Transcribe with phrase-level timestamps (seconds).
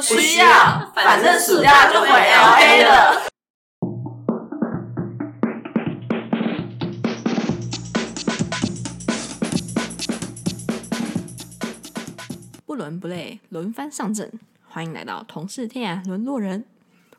[0.00, 3.26] 不需要，反正暑假就回 LA 了。
[12.64, 14.32] 不伦不类，轮番上阵，
[14.66, 16.64] 欢迎来到同是天涯沦落人。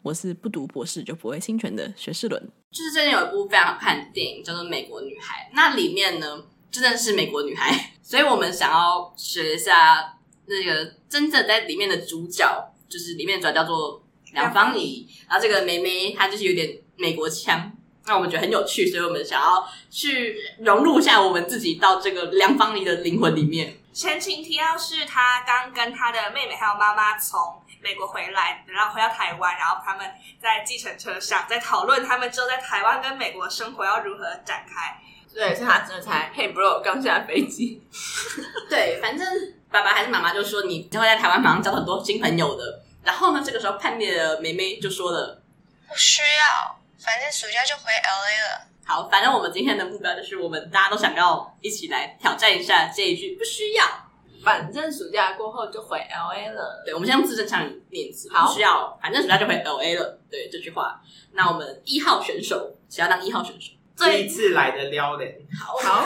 [0.02, 2.50] 我是不读博士就不会侵权的学士伦。
[2.72, 5.48] 就是最近有一部非常好看的电影，叫做《美国女孩》。
[5.54, 10.16] 那里面呢，真的是美国女孩， 所以我们想要学一下
[10.48, 14.04] 那个真正在里面的主角，就是里面的主角叫做
[14.34, 15.08] 梁芳仪。
[15.30, 17.72] 然后这个妹妹她就是有点美国腔，
[18.06, 23.78] 那我们觉得很有趣，所以我们想要去融入一下我们自己到这个梁芳仪的灵魂里面。
[23.94, 27.40] 前情提要是她刚跟她的妹妹还有妈妈从
[27.82, 30.06] 美国回来，然后回到台湾，然后他们
[30.40, 35.02] 在计程车上在讨论他们之后在台湾跟美国生活要如何展开。
[35.34, 37.82] 对，是他真的才，Hey bro，刚下飞机。
[38.70, 39.26] 对，反正
[39.72, 42.84] 爸爸还是妈妈就说你就会在台湾马上交很多新朋友的。
[43.04, 45.42] 然后呢，这个时候叛逆的妹妹就说了
[45.88, 53.86] ：“不需要，反正暑假就回 LA 了。”好，反正我们今天的目标就是我们大家都想要一起来挑战一下这一句“不需要”。
[54.44, 56.84] 反正暑假过后就回 LA 了。
[56.84, 58.28] 对，我们先用字正腔圆念词。
[58.34, 60.20] 好，不需要，反正暑假就回 LA 了。
[60.30, 61.02] 对，这句话。
[61.34, 63.72] 那我们一号选手，谁要当一号选手？
[63.98, 65.34] 第一次来的撩人。
[65.60, 66.06] 好好。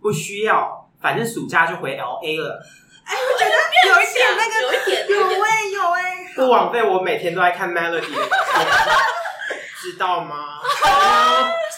[0.00, 2.62] 不需要，反正暑假就回 LA 了。
[3.04, 3.52] 哎，我觉得
[3.88, 6.32] 有一点那个，有一点，有哎，有哎。
[6.34, 8.02] 不枉费我每天都在看 Melody，
[9.80, 10.60] 知道吗？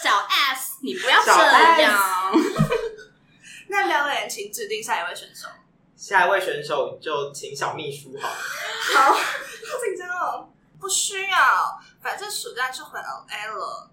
[0.03, 0.17] 小
[0.51, 1.31] S，你不要这
[1.81, 1.99] 样。
[3.67, 5.47] 那两人请指定下一位选手。
[5.95, 8.35] 下一位选手就请小秘书好了。
[8.95, 9.19] 好，好
[9.85, 10.49] 紧张哦。
[10.79, 13.90] 不需要，反正暑假就回 LA 了。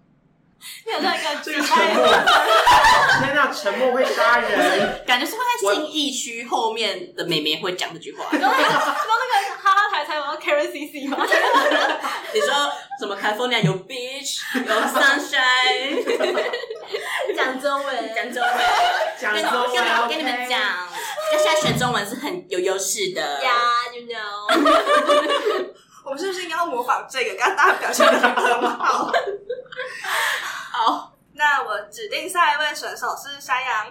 [0.85, 2.05] 你有那个这个沉默，
[3.23, 5.03] 天哪，沉默会杀人。
[5.07, 8.25] 感觉是会在新义区后面的妹妹会讲这句话。
[8.31, 11.17] 你知道那个哈哈台才玩 Karen CC 吗？
[12.33, 12.49] 你说
[12.99, 16.03] 什么？California 有 beach，有 sunshine，
[17.35, 18.51] 讲中文，讲中文，
[19.19, 19.79] 讲中文。
[20.03, 20.59] 我跟你们讲，
[21.31, 23.41] 要现在学中文是很有优势的。
[23.43, 23.51] 呀、
[23.93, 25.68] yeah，you know。
[26.09, 27.35] 我们是不是应该要模仿这个？
[27.35, 29.11] 刚刚大家表现的很好。
[30.71, 33.85] 好，那我指定下一位选手是山羊。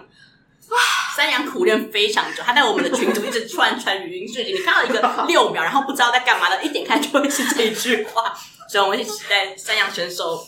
[0.67, 0.77] 哇，
[1.15, 4.51] 山羊苦练非常久，他在我们的群组一直串传语音讯息。
[4.51, 8.37] 你看到一个六秒，然后不知道在干嘛的，一点开就会是这一句话。
[8.67, 10.45] 所以，我们一起期待山羊选手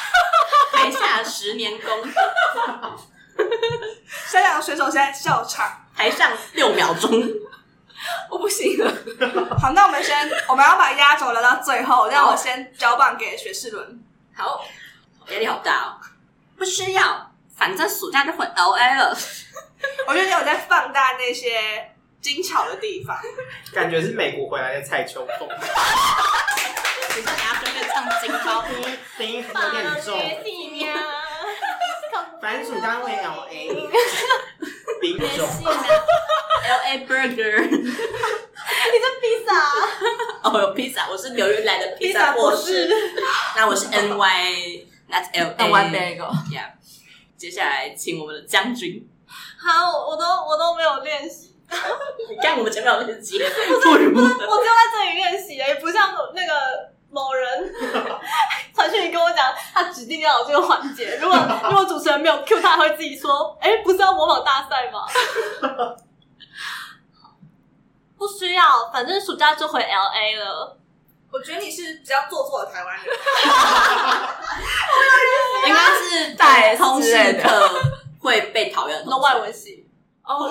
[0.72, 2.02] 台下十年功。
[4.26, 7.10] 山羊选手现在笑场，台上六秒钟。
[8.30, 8.92] 我不行了。
[9.60, 14.02] 好，那我们先，我们要把压轴留到最后，让我先交棒给学士伦。
[14.34, 14.64] 好，
[15.28, 15.98] 压力好大哦。
[16.56, 19.16] 不需要，反正暑假就回 LA 了。
[20.06, 23.16] 我觉得你有在放大那些精巧的地方，
[23.74, 25.48] 感觉是美国回来的蔡秋凤。
[27.16, 28.64] 你说你要准备唱金包，
[29.16, 30.18] 声音有点重。
[32.40, 33.90] 反正暑假回 LA，
[35.00, 35.18] 冰
[36.66, 36.74] 种。
[36.84, 39.50] LA Burger，你是披萨？
[40.42, 42.88] 哦，有披萨，我是纽约来的披萨博士。
[43.56, 45.56] 那我是 NY，That's LA。
[45.56, 46.30] NY Bagel。
[46.50, 46.72] Yeah。
[47.36, 49.06] 接下来，请我们的将军。
[49.58, 51.54] 好，我都我都没有练习。
[52.30, 56.52] 你看我们前面有练习，不是，我只有在这里练习，也不像那个
[57.10, 57.74] 某人
[58.74, 61.18] 传讯你跟我讲，他指定要有这个环节。
[61.20, 65.06] 如果如果主持人没有 Q，他会自己说：“哎，不是要模仿大赛吗？”
[68.24, 70.78] 不需要，反正暑假就回 LA 了。
[71.30, 73.04] 我觉得你是比较做作的台湾人。
[75.68, 77.82] 应该是在通识课
[78.20, 79.86] 会被讨厌，那外文系
[80.22, 80.48] 哦，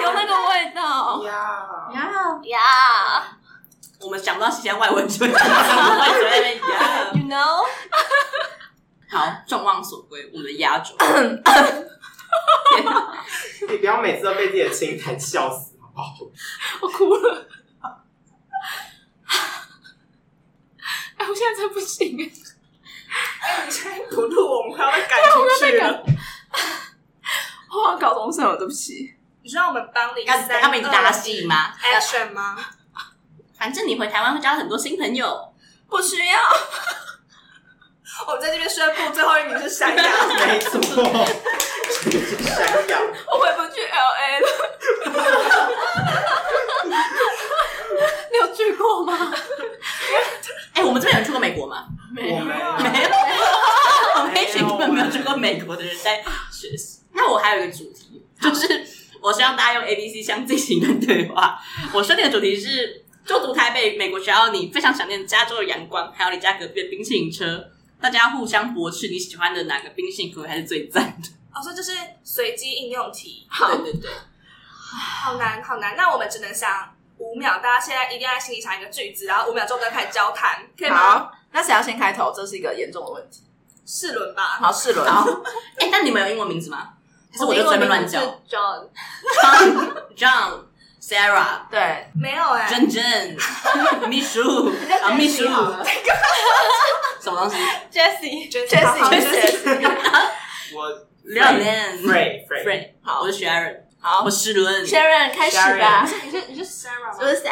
[0.00, 2.60] 有那个味道呀呀呀！
[4.00, 7.64] 我们想不到其他外文就会在那边呀，You know？
[9.10, 10.94] 好，众望所归，我们的压轴。
[13.68, 15.73] 你不要每次都被自己的清谈笑死。
[15.96, 16.28] Oh.
[16.82, 17.46] 我哭了，
[21.16, 22.24] 哎，我现在真不行哎！
[23.64, 26.04] 你现在不录，我们还要赶出去 了。
[27.70, 29.14] 我高中生了，对不起。
[29.42, 32.56] 你知道我们班里要他们打戏吗？Action 吗？
[33.56, 35.54] 反正你回台湾会交很多新朋友，
[35.88, 36.40] 不需要。
[38.26, 40.04] 我们在这边宣布，最后一名是山羊，
[40.46, 42.10] 没错，是
[42.44, 43.00] 山羊。
[43.26, 44.46] 我回不去 LA 了。
[48.30, 49.32] 你有去过吗？
[50.74, 51.86] 哎、欸，我们这边有去过美国吗？
[52.12, 53.10] 没有，没有，没有。
[54.16, 56.22] 我们一群根本没有去过美国的人在
[56.52, 57.00] 学习。
[57.12, 58.86] 那我还有一个主题，就是
[59.20, 61.60] 我希望大家用 A B C 相进行一段对话。
[61.92, 67.70] 我设定的主题是：就读台北美国学校，你非常想念加州的阳光，还有你家隔壁的冰淇淋车。
[68.00, 71.28] 大家互相驳斥你喜欢的哪个冰淇淋口味还是最赞的？
[71.54, 71.92] 哦，所以这是
[72.22, 73.46] 随机应用题。
[73.48, 74.10] 好，对对对，
[75.22, 75.96] 好难，好难。
[75.96, 80.96] 那我们只能想五秒，大家现在一定要在心里想一个句子，然后五秒之后再开始交谈，可以吗？
[80.96, 82.32] 好，那谁要先开头？
[82.34, 83.42] 这是一个严重的问题。
[83.86, 84.58] 四轮吧。
[84.60, 85.10] 好，四轮。
[85.10, 85.26] 好，
[85.78, 86.94] 哎，那你们有英文名字吗？
[87.34, 88.86] 还是我就随便乱叫？John、
[90.16, 90.66] John、
[91.02, 92.68] Sarah，对，没有哎。
[92.70, 93.36] 珍珍，
[94.08, 94.72] 秘书
[95.02, 95.42] 啊，秘书，
[97.20, 97.56] 什么东西
[97.92, 99.90] ？Jessie，Jessie，Jessie。
[100.76, 100.88] 我
[101.24, 106.08] 廖莲，Frey，Frey，好，我是 Sharon，好，我是伦，Sharon 开始吧。
[106.22, 107.16] 你是你是 Sarah 吗？
[107.18, 107.42] 我是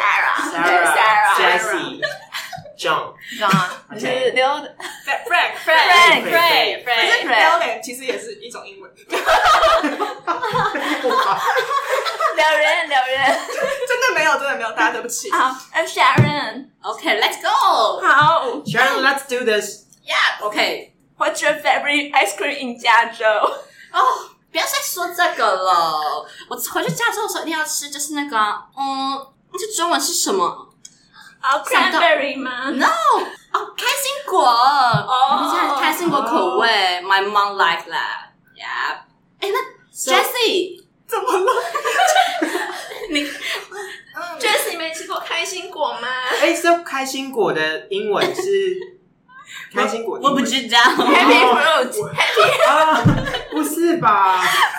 [3.91, 8.91] 你是刘 Frank，Frank，Frank，Frank，可是廖莲其实也是一种英文。
[12.35, 13.39] 廖莲，廖莲，
[13.87, 15.31] 真的没有，真的没有，大家对不起。
[15.31, 16.67] 好，I'm Sharon。
[16.81, 17.47] OK，Let's go。
[18.05, 19.85] 好，Sharon，Let's do this。
[20.05, 20.91] Yeah，OK。
[21.17, 23.25] What's your favorite ice cream in 加州？
[23.25, 26.27] 哦，不要再说这个了。
[26.49, 28.37] 我回去加州的时候一定要吃，就是那个，
[28.75, 29.25] 嗯，
[29.57, 30.72] 这中文是什么？
[31.43, 34.45] 哦，cranberry 吗？No，哦，开心果。
[34.47, 36.67] 哦，开心果口味
[37.03, 38.31] ，My mom like that。
[38.55, 39.01] Yeah。
[39.41, 39.59] 哎，那
[39.93, 41.51] Jessie 怎么了？
[43.11, 43.25] 你
[44.39, 46.07] Jessie 没吃过开心果吗？
[46.41, 48.41] 哎，这开心果的英文是
[49.75, 50.79] 开心果，我不知道。
[50.79, 53.03] Happy fruit，Happy 啊，
[53.51, 54.37] 不是吧？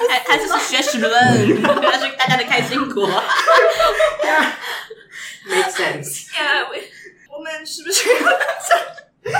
[0.08, 1.12] 还还是学史伦，
[1.62, 3.06] 他是大家的开心果。
[5.47, 6.27] Make sense。
[7.31, 8.03] 我们是不是？
[9.23, 9.31] 这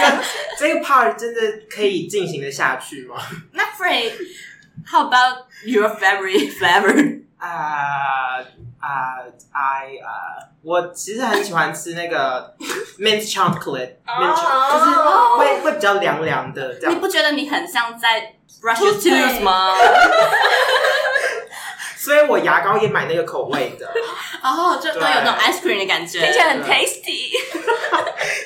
[0.00, 0.24] 个
[0.58, 3.16] 这个 part 真的可以进行得下去吗？
[3.52, 7.22] 那 Frey，How about your favorite flavor？
[7.38, 8.38] 啊
[8.80, 9.16] 啊，
[9.52, 12.54] I 啊，我其实很喜欢吃那个
[12.98, 14.86] mint chocolate，mint chocolate 就是
[15.38, 16.94] 会会比较凉凉的这样。
[16.94, 19.74] 你不觉得你很像在 brush your teeth 吗？
[22.07, 23.85] 所以我牙膏也买那个口味的。
[24.41, 27.31] 哦，就都有那种 ice cream 的感觉，听起来很 tasty。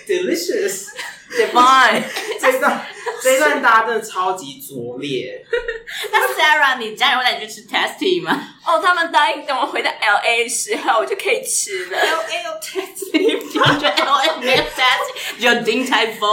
[1.31, 2.03] Divine。
[2.39, 2.85] 这一段
[3.21, 5.45] 这一段大家真的超级拙劣。
[6.11, 8.37] 那 Sarah，你家人会带你去吃 Tasty 吗？
[8.65, 11.97] 哦，他们答应等我回到 LA 的时候，我就可以吃了。
[11.97, 16.29] LA 有 Tasty，我觉得 LA 没有 Tasty，只有鼎泰丰。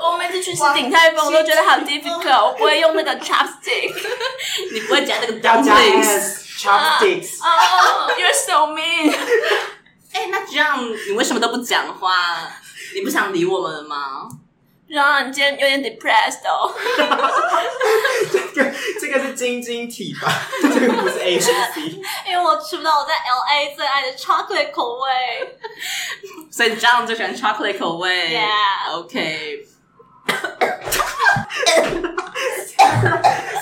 [0.00, 3.94] 我每次去吃鼎泰丰，我都觉得好 difficult，我不会用那个 chopstick。
[4.72, 6.46] 你不会夹那个 dumplings。
[6.58, 7.38] chopsticks。
[7.40, 9.14] 哦，You're so mean。
[10.12, 12.50] 哎，那这样你为什么都不讲话？
[12.94, 14.28] 你不想理我们了吗？
[14.88, 16.72] 然后你今天有点 depressed 哦。
[18.54, 20.32] 这 个这个是晶晶体吧？
[20.62, 21.50] 这个不是 A B C。
[22.26, 25.58] 因为我吃不到我在 LA 最爱的 chocolate 口味。
[26.50, 28.30] 所以这样就喜欢 chocolate 口味。
[28.34, 28.94] Yeah.
[28.94, 29.66] OK。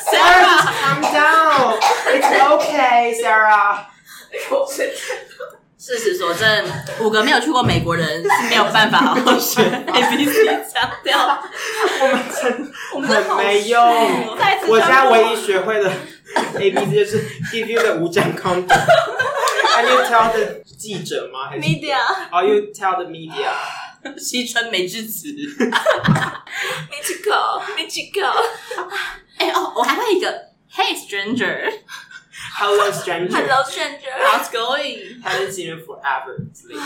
[0.05, 1.79] Sarah, calm down.
[2.07, 3.87] It's okay, Sarah.
[5.87, 6.65] 事实所证，
[6.99, 11.41] 五个没有去过美国人是没有办法好好学 A B C 腔调。
[12.01, 13.81] 我们真我们很没用。
[14.67, 15.89] 我现在唯一学会的
[16.59, 18.67] A B C 就是 give you the 无奖 condom。
[18.67, 21.99] Can you tell the 记者吗？Media。
[22.33, 23.53] Are you tell the media？
[24.19, 25.29] 西村美智子。
[26.91, 28.33] Michiko。
[29.39, 31.73] 哎哦，我还会一个 Hey stranger。
[32.59, 33.37] Hello stranger。
[33.37, 34.17] Hello stranger。
[34.19, 35.23] How's going？
[35.23, 36.81] 他是今日 forever 之类的。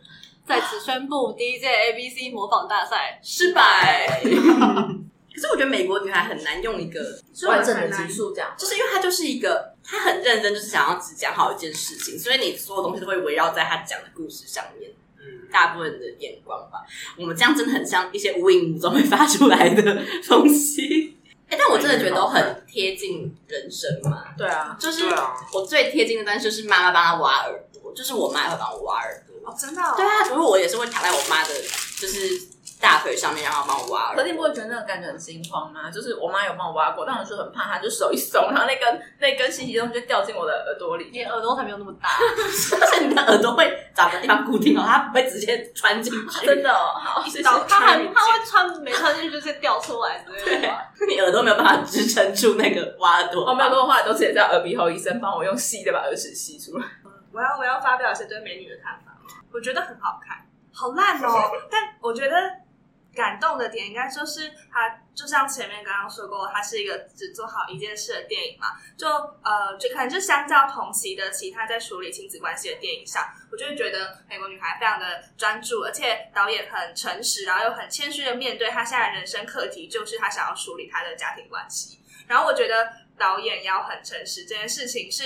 [0.48, 4.22] 在此宣布第一届 A B C 模仿大赛失败。
[4.24, 14.90] 可是我觉得美国女孩很难用一个完整的集数讲，就是因为她就是一个，她很认真，就是想要只讲好一件事情，所以你所有东西都会围绕在她讲的故事上面。
[15.18, 16.80] 嗯，大部分的眼光吧，
[17.18, 21.18] 我们这样真的很像一些无影无踪会发出来的东西。
[21.50, 24.24] 哎、欸，但我真的觉得都很贴近人生嘛。
[24.38, 25.04] 对啊，就是
[25.52, 29.50] 我最贴近的，但是就是妈妈帮他挖耳朵，就是我妈会帮我挖耳朵。
[29.50, 29.94] 哦，真的、哦？
[29.96, 31.50] 对啊，所以我也是会躺在我妈的，
[31.98, 32.40] 就是
[32.80, 34.22] 大腿上面，然后帮我挖耳朵。
[34.22, 35.90] 可是你不会觉得那个感觉很心慌吗？
[35.90, 41.10] 就是我妈有帮我挖过，但我就很怕，她就手一松，然后那根那根信息东西就掉进我的耳朵里。
[41.12, 42.08] 你耳朵才没有那么大，
[42.80, 46.46] 但是你的耳朵会找个地方固定哦，它不会直接穿进去。
[46.46, 47.22] 真的哦，好，
[47.68, 50.68] 它很它会穿没穿进去就直接掉出来之类的。
[51.06, 53.44] 你耳朵没有办法支撑住那个挖耳朵。
[53.44, 56.84] 我没有跟我后来都直接叫耳鼻喉医生帮我用吸的把耳屎吸出来。
[57.32, 59.12] 我要我要发表一些对美女的看法，
[59.52, 60.36] 我觉得很好看，
[60.74, 61.50] 好烂哦！
[61.70, 62.34] 但我觉得
[63.14, 68.68] 感动的点，应该就是它就像前面刚刚说过，它是一个只做好一件事的电影嘛。
[68.96, 69.08] 就
[69.42, 81.98] 呃，就可能就相较同期的其他在处理亲子关系的电影上，我就会觉得《美国女孩》非常的专注，而且导演很诚实，然后又很谦虚的面对他现在人生课题，就是他想要处理他的家庭关系。
[82.28, 85.24] 然后我觉得导演要很诚实这件事情是，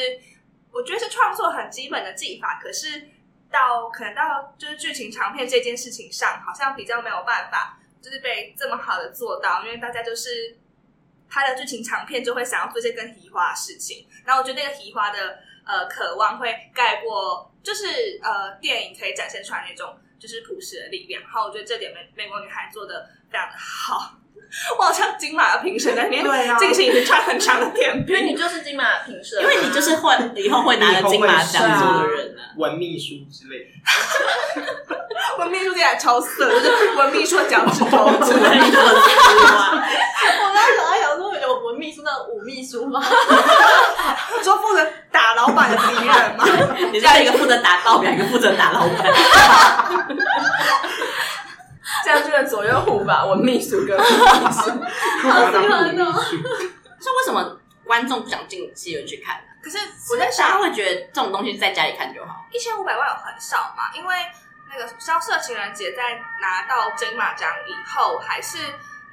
[0.72, 3.08] 我觉得是创作很基本的技法，可是
[3.54, 7.78] 到可能到就是剧情长片这件事情上，好像比较没有办法。
[8.04, 10.58] 就是被这么好的做到，因为大家就是
[11.26, 21.22] 拍了剧情长片就会想要做一些更移花的事情，然后我觉得那个提花的呃渴望会盖过，就是呃电影可以展现出来那种就是朴实的力量。
[21.22, 24.20] 然后我觉得这点美美国女孩做的非常的好。
[24.78, 33.70] 我好像金马的评审在那边，对啊，这个是一个穿很长的天，因为你就是金马的评审，因为你就是会以后会拿了金马奖座的人啊，文秘书之类的。
[35.38, 38.78] 文秘书听起来超色，就是文秘书的脚趾头之类的。
[38.78, 43.02] 我刚刚在想说，有文秘书那武秘书吗？
[44.42, 46.44] 说负责打老板的敌人吗？
[46.92, 49.12] 你是一个负责打道表，一个负责打老板。
[52.04, 54.70] 这样就能左右互吧，我秘书跟秘书。
[55.22, 56.12] 好喜欢哦！
[57.00, 59.42] 是为什么观众不想进戏院去看？
[59.62, 59.78] 可是
[60.10, 62.46] 我在想，他会觉得这种东西在家里看就好。
[62.52, 63.90] 一千五百万有很少嘛？
[63.94, 64.14] 因为
[64.70, 68.58] 那个《萧瑟情人节》在拿到金马奖以后，还是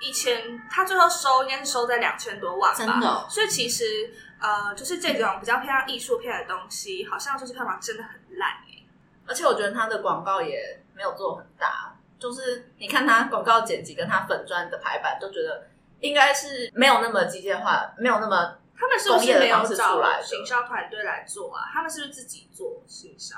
[0.01, 2.77] 一千，他最后收应该是收在两千多万吧？
[2.77, 3.25] 真的哦。
[3.29, 8.86] 所以其实呃，就是这种比较偏向艺术片的东西，好像就是票房真的很烂欸。
[9.27, 11.90] 而且我觉得他的广告也没有做很大。
[12.21, 15.63] 就是你看他广告剪辑跟他粉砖的排版，都觉得
[16.01, 21.65] 应该是没有那么机械化，没有那么他们是不是没有找行销团队来做啊？
[21.73, 23.35] 他们是不是自己做行销？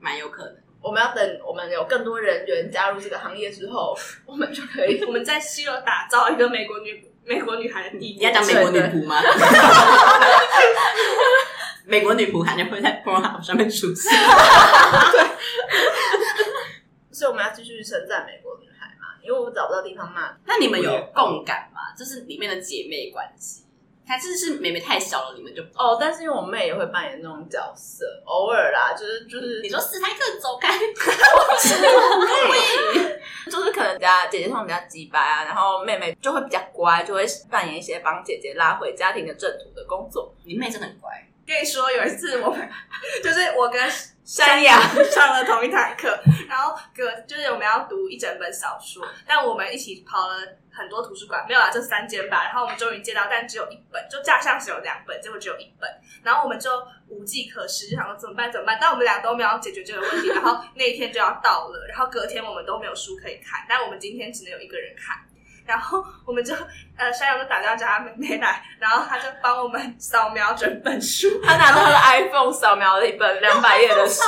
[0.00, 0.56] 蛮有可能。
[0.80, 8.16] 我们要等我们有更多人员加入这个行业之后，我们就可以， 我们在西楼打造一个美国女美国女孩的地。
[8.18, 9.20] 你要讲美国女仆吗？
[11.86, 14.10] 美国女仆肯定会在 Pornhub 上面出现。
[15.12, 15.24] 对。
[17.14, 20.36] 所以我们要继续称赞美国女孩嘛，因为我找不到地方骂。
[20.44, 21.94] 那你们有共感吗？
[21.96, 23.64] 就是里面的姐妹关系，
[24.04, 25.96] 还是是妹妹太小了，你们就哦。
[26.00, 30.76] 但是因为我妹也会扮演那种角色，偶尔啦，就是就是你说史泰克走开，
[33.46, 40.34] 就是可能家姐姐通常比较鸡掰啊，然后妹妹就会比较乖，就会扮演一些帮姐姐拉回家庭的正途的工作。
[40.44, 41.10] 你妹真的很乖。
[41.46, 42.68] 跟你说，有一次我们
[43.22, 43.90] 就是我跟
[44.24, 44.80] 山羊
[45.12, 50.36] 上了同一堂课，然后隔就是我们要读一整本小说，但我们一起跑了
[50.72, 52.44] 很多图书馆，没有啦，就三间吧。
[52.44, 55.90] 然后我们终于借到，但只有一本，就架上是有两本，结果只有一本。
[56.22, 56.70] 然后我们就
[57.08, 58.50] 无计可施，就想说怎么办？
[58.50, 58.78] 怎么办？
[58.80, 60.28] 但我们俩都没有解决这个问题。
[60.28, 65.18] 然后那一天就要到了，然后隔天我们都没有书可以看，但我们今天只能有一个人看。
[65.66, 66.54] 然后我们就
[66.96, 71.40] 呃，山羊就打电话叫他妹妹来，然后他就帮我们扫描整本书。
[71.42, 74.22] 他拿着他的 iPhone 扫描了一本 两百页的书，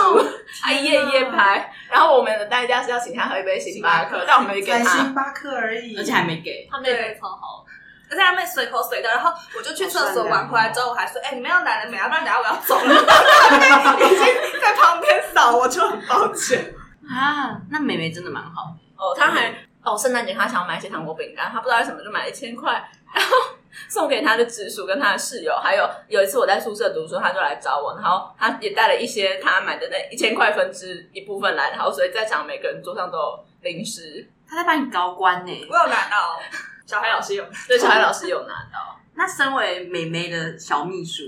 [0.62, 1.71] 他一页一页拍。
[1.90, 6.66] 然后我们的代价是要请他喝一杯星巴克，但我们没给他星巴克而已，而且还没给。
[6.71, 7.64] 他妹超好，
[8.11, 9.09] 而且他妹随口随的。
[9.11, 11.99] 然后我就去厕所玩回来之后，我还说：“哎，你们要来了没？
[11.99, 12.95] 要不然等下我要走了。
[14.00, 16.75] ”已经在旁边扫，我就很抱歉
[17.09, 17.61] 啊。
[17.71, 19.55] 那妹妹真的蛮好哦，他还。
[19.87, 22.73] 哦，圣诞节他想要买一些糖果饼干，他不知道为什么就买了一千块，
[23.14, 23.37] 然后
[23.88, 25.55] 送给他的直属跟他的室友。
[25.62, 34.28] 还有有一次我在宿舍读书，他就来找我，然后他也带了一些他买的那一千块分之一部分来，然后所以在场每个人桌上都有零食。
[34.49, 36.40] 他在帮你高官呢，我有拿到，
[36.85, 38.99] 小孩老师有，对，小孩老师有拿到。
[39.14, 41.23] 那身为美眉的小秘书。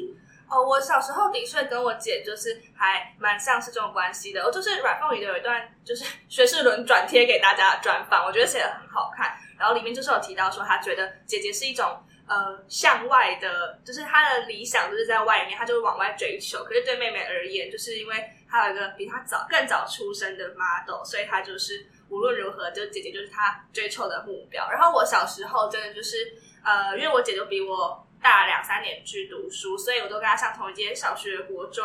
[0.50, 4.43] 哦，我小时候的确跟我姐就是还蛮像是这种关系的。
[4.43, 9.37] 我就是阮凤仪的有一段就是 学士伦转贴给大家的专访，我觉得写的很好看。
[9.59, 16.64] 然后里面就是有提到说，他觉得姐姐是一种呃向外的，就是她的理想就是在外面，她就是往外追求。
[16.64, 24.71] 可是对妹妹而言，就是因为她有一个比她早更早出生的 model，所以她就是无论如何，就姐姐就是她追求的目标。
[24.71, 26.17] 然后我小时候真的就是
[26.64, 28.02] 呃，因为我姐就比我。
[28.22, 31.84] 大两三年去读书，所以我都跟他上同一间小学、国中，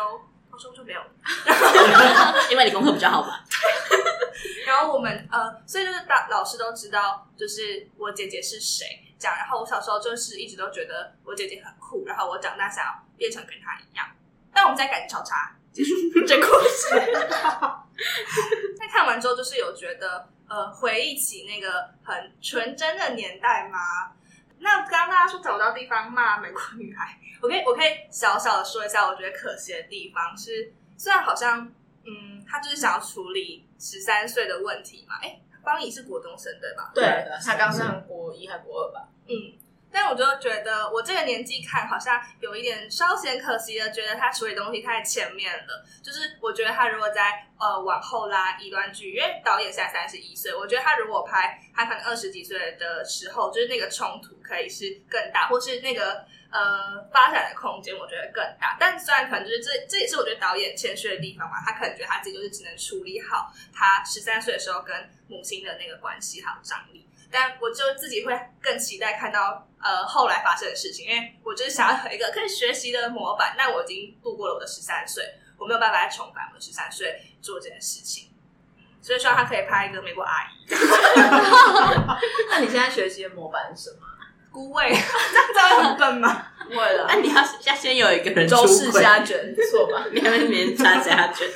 [0.50, 1.00] 高中就没有，
[2.50, 3.40] 因为你功课比较好嘛。
[4.66, 8.86] 然后我们呃，所以就是大老师都知道，就是我姐姐是谁
[9.18, 9.36] 这样。
[9.36, 14.06] 然后我小时候就是一直都觉得我姐姐很酷，然后我长大想要变成跟她一样。
[14.52, 15.90] 但我们在感情交叉结束
[16.26, 16.94] 这故事。
[18.78, 23.78] 在看完之后，就是有觉得呃，回忆起那个很纯真的年代吗？
[24.58, 31.60] 那刚刚大家说找不到地方骂美国女孩，我可以我可以小小的说一下，我觉得可惜的地方是，虽然好像
[32.04, 36.92] 嗯，他就是想要处理十三岁的问题嘛，哎，方怡是国中生对吧？
[36.94, 37.04] 对，
[37.44, 39.08] 他刚上国一还国二吧？
[39.26, 39.34] 嗯。
[39.94, 45.86] 但我就觉得，我这个年纪看好像有一点稍显可惜的，觉得他处理东西太前面了。
[46.02, 58.76] 就是我觉得他如果在呃往后拉一段剧，因为导演现在三十一岁，我觉得他如果拍他可能二十几岁的时候，就是那个冲突可以是更大，或是那个呃发展的空间，我觉得更大。
[58.80, 67.06] 但虽然可能就是这这也是我觉得导演谦虚的地方嘛，他可能觉得他自己就是只能处理好他十三岁的时候跟母亲的那个关系还有张力。
[67.34, 73.56] 但我就自己会更期待看到呃后来发生的事情，因为我就是想要有一个可以学习的模板。
[73.58, 75.24] 那我已经度过了我的十三岁，
[75.58, 78.30] 我没有办法再重返我的十三岁做这件事情，
[79.02, 80.64] 所以希望他可以拍一个美国阿姨。
[82.50, 84.06] 那你现在学习的模板是什么？
[84.52, 86.46] 孤味，这样这样很笨吗？
[86.64, 90.04] 不会了，那你要要先有一个人周氏虾卷， 错吧？
[90.12, 91.48] 你还没连插虾卷。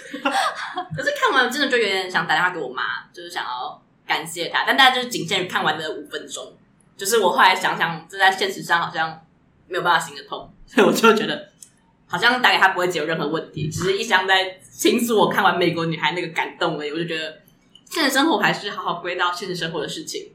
[0.96, 3.80] 可是看完真的就有点想打电话给我妈，就是想要。
[4.08, 6.56] 感谢他，但大家就是仅限于看完的五分钟。
[6.96, 9.24] 就是我后来想想，这在现实上好像
[9.68, 11.48] 没有办法行得通，所以我就觉得
[12.08, 16.90] 好像打给他不会解决任何问题，只是一厢在倾诉我看完《美国女孩》那个感动而已。
[16.90, 17.38] 我就觉得
[17.88, 20.32] 现实生活还是好好归到现实生活的事情，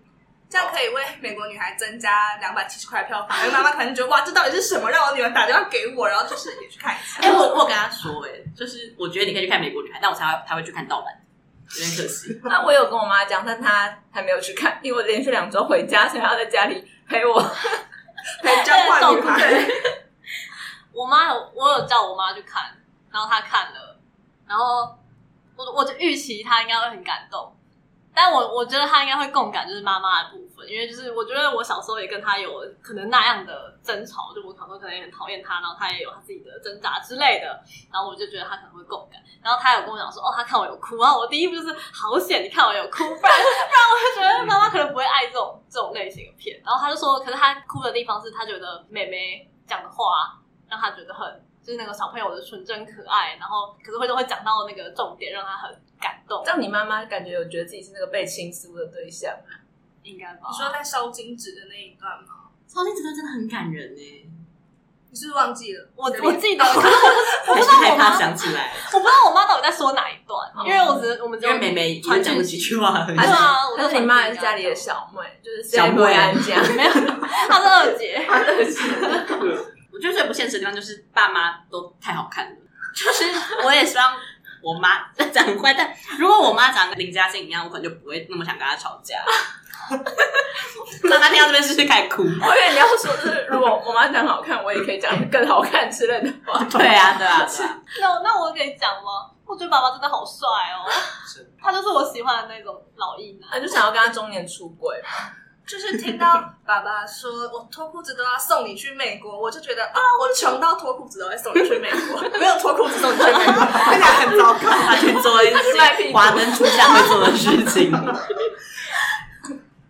[0.50, 3.38] 这样可以为《美国女孩》增加两百七十块票房。
[3.39, 4.89] 因为妈妈可能觉得哇，这到底是什么？
[4.89, 7.20] 让我女儿打电话给我，然后就是也去看一下。
[7.22, 11.13] 哎、欸，我我跟他说、欸，哎，就是我觉得你可以去看《美国女孩》，但我才会才会去看盗版。
[11.70, 12.39] 有点可惜。
[12.46, 17.39] 那我有跟我妈讲，但她还没有去看，因为我连续两周回家，所以她在家里陪我
[18.41, 19.65] 陪交换女孩。
[20.93, 22.63] 我妈有，我有叫我妈去看，
[23.12, 24.00] 然后她看了，
[24.48, 24.96] 然后
[25.55, 27.55] 我我就预期她应该会很感动。
[28.15, 37.48] 但我我觉得他应该会共感，就是妈妈的部分，因为就是我觉得我小时候也跟他有可能那样的争吵，就我小时候可能也很讨厌他，然后他也有他自己的挣扎之类的，
[37.91, 50.39] 然后我就觉得他可能会共感，然后他有跟我讲说，哦，他看我有哭，然后我第一步就是好险，你看我有哭，不然 不然我就觉得妈妈可能不会爱这种这种类型的片，然后他就说，可是他哭的地方是他觉得妹妹讲的话
[50.70, 51.43] 让他觉得很。
[51.63, 56.43] 就是那个小朋友的纯真可爱，然后可是会都会讲到那个重点，让他很感动。
[56.46, 59.63] 让你妈妈感觉有觉得自己是那个被倾诉的对象啊？
[60.04, 60.49] 应该吧？
[60.52, 62.52] 你说在烧金纸的那一段吗？
[62.67, 64.30] 烧金纸段真的很感人呢。
[65.10, 65.88] 你是不是忘记了？
[65.95, 66.88] 我我记得，可是
[67.47, 78.82] 我不知道我妈想起来，我不知道我妈到底在说哪一段，因为我只我们只有妹妹讲不几句话，对啊，但是你妈也是家里的小妹，就是小妹安家，没有，她是二姐，二姐。
[79.93, 82.56] 我觉得最不现实的地方就是爸妈都太好看了，
[82.95, 83.25] 就是
[83.63, 84.15] 我也希望
[84.62, 89.17] 我妈 长很快，但如果我妈长跟林嘉欣一样，我可能就不会那么想跟她吵架。
[91.03, 92.23] 妈妈听到这边是不是开始哭？
[92.23, 96.63] 我以为你要说是，如果我妈长好看，我也可以讲更好看之类的话。
[96.63, 97.82] 对啊，对啊，对啊。
[97.99, 99.29] 那那我可以讲吗？
[99.45, 100.88] 我觉得爸爸真的好帅哦，
[101.62, 105.10] 他就是我喜欢的那种老艺男，他就想要跟他中年出轨嘛。
[105.65, 114.60] 就是听到爸爸说我脱裤子都要送你去美国，我就觉得啊，我穷到脱裤子都会送你去美国， 没有脱裤子送你去美国，看起来很糟糕。
[114.60, 115.56] 他去做一些
[116.12, 117.91] 华灯初上会做的事情，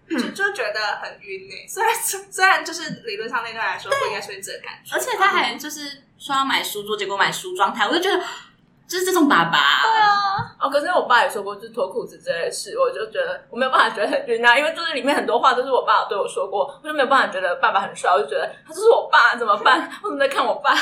[0.09, 1.55] 就就觉得很晕呢。
[1.67, 1.91] 虽然
[2.31, 8.21] 虽然就是理论上那段来说不应该出现这个感觉，而且他还就是说要买书桌，结果买梳妆台，我就觉得。
[8.87, 9.51] 就是这种爸爸，
[9.83, 19.89] 对啊，哦，可是我爸也说过，就是脱裤子这件事，我就觉得我没有办法觉得很晕啊，因为就是里面很多话都是我爸对我说过，我就没有办法觉得爸爸很帅，我就觉得他就是我爸，怎么办？
[20.03, 20.73] 我怎么在看我爸？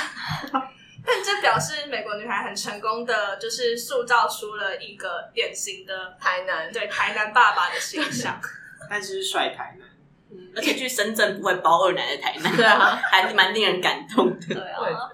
[1.03, 8.39] 但这表示美国女孩很成功的，就是塑造出了一个典型的台南，对台南爸爸的形象，
[8.89, 9.87] 但是帅台南，
[10.31, 15.09] 嗯，而且去深圳不会包二奶的台南，对啊， 还蛮令人感动的，对啊。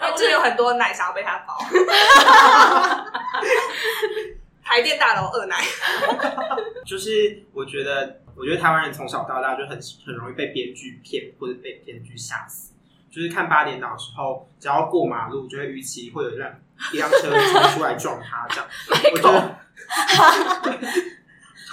[0.00, 1.58] 因为这有很多奶想要被他包，
[4.62, 5.56] 台电大楼二奶，
[6.84, 12.74] 就是我觉得，我觉得台湾人从小到大就很很容易被编剧骗，或者被编剧吓死。
[13.10, 16.52] 就是看八点档的时候，只要过马路，就会预期会有一辆
[16.92, 18.68] 一辆车冲出来撞他，这样，
[19.14, 19.58] 我觉得，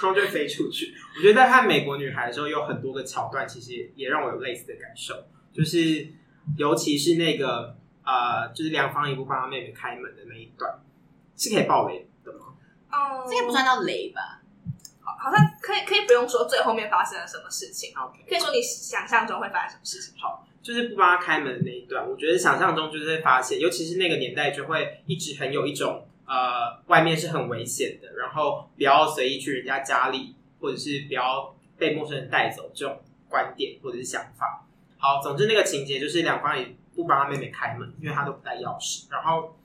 [0.00, 0.94] 后就飞出去。
[1.16, 5.14] 我觉得在看《美国女孩》的时候，有很多个桥段，其实也让我有类似的感受，
[5.52, 6.08] 就是
[6.56, 7.76] 尤其是那个。
[8.04, 10.78] 呃，就是梁芳仪不帮他妹妹开门的那一段，
[11.36, 12.54] 是可以爆雷的吗？
[12.92, 14.40] 哦、嗯，这个不算到雷吧？
[15.00, 17.94] 好，好像可以，可以不用说最后面发生了什么事情。
[17.96, 20.14] OK，可以说你想象中会发生什么事情。
[20.20, 34.64] 好，就是不帮他开门的那一段，我觉得想象中就是会发现，尤其是那个年代，就会一直很有一种呃，外面是很危险的，然后不要随意去人家家里，或者是不要被陌生人带走这种观点或者是想法。
[34.98, 36.76] 好，总之那个情节就是梁芳仪。
[36.94, 39.10] 不帮他妹妹开门，因为他都不带钥匙。
[39.10, 39.56] 然后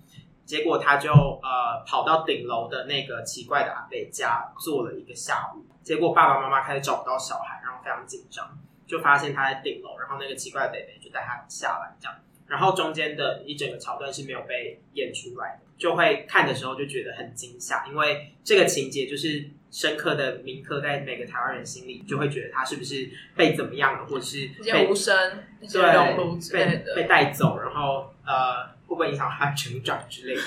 [0.45, 12.17] 结果他就呃跑到顶楼的那个奇怪的阿北家坐了一个下午，结果爸爸妈妈开始找不到小孩，然后非常紧张，就发现他在顶楼，然后那个奇怪的北北就带他下来这样，
[12.49, 25.15] 然后中间的一整个桥段是没有被演出来的，就会看的时候就觉得很惊吓，因为这个情节就是深刻的铭刻在每个台湾人心里，就会觉得他是不是被怎么样了，或者是被无声、
[25.71, 28.77] 对被被带走，然后呃。
[28.89, 30.41] 会不会影响他成长之类的？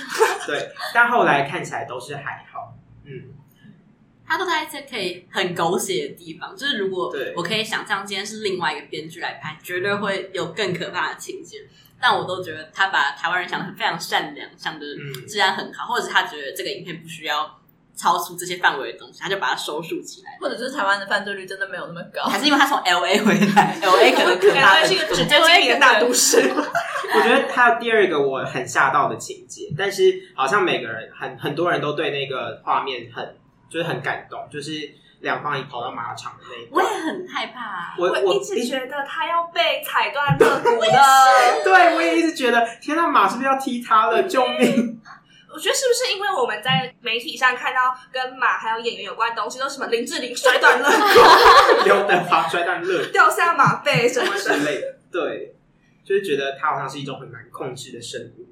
[0.48, 2.76] 对， 但后来看起来都是还好。
[3.04, 3.32] 嗯，
[4.26, 11.58] 他都在一些可以很狗血的地方，就是如果我可以想象今天是另外一个编剧来拍，绝对会有更可怕的情节。
[12.02, 14.84] 但我都觉得他把台湾人想的很非常善良，想的
[15.28, 17.58] 治安很好，或者是他觉得这个影片不需要
[17.96, 20.36] 超出这些范围的东西，他就把它收束起来。
[20.40, 26.40] 或者是台湾的犯罪率真的没有那么高，还是因为他从 L A 回来，L A 可能 可怕是一个纸醉金迷的大都市。
[27.14, 33.36] 我觉得他有第二个我很吓到的情节，但是好像每个人很很多人都对那个画面很
[33.68, 34.90] 就是很感动，就是
[35.22, 37.94] 梁芳仪跑到马场的那一段，我也很害怕、啊。
[37.96, 44.22] 我我一直觉得他要被踩断肋骨了， 对，我也一直觉得天哪，马是不是要踢他了？
[44.24, 45.00] 救命！
[45.54, 55.54] 我觉得是不是因为我们在媒体上看到跟马还有演员有关的东西，都什么林志玲摔断肋骨、 刘德华摔断肋骨、掉下马背什么之类的，对。
[56.04, 58.48] 就是觉得他好像是一种很难控制的生物，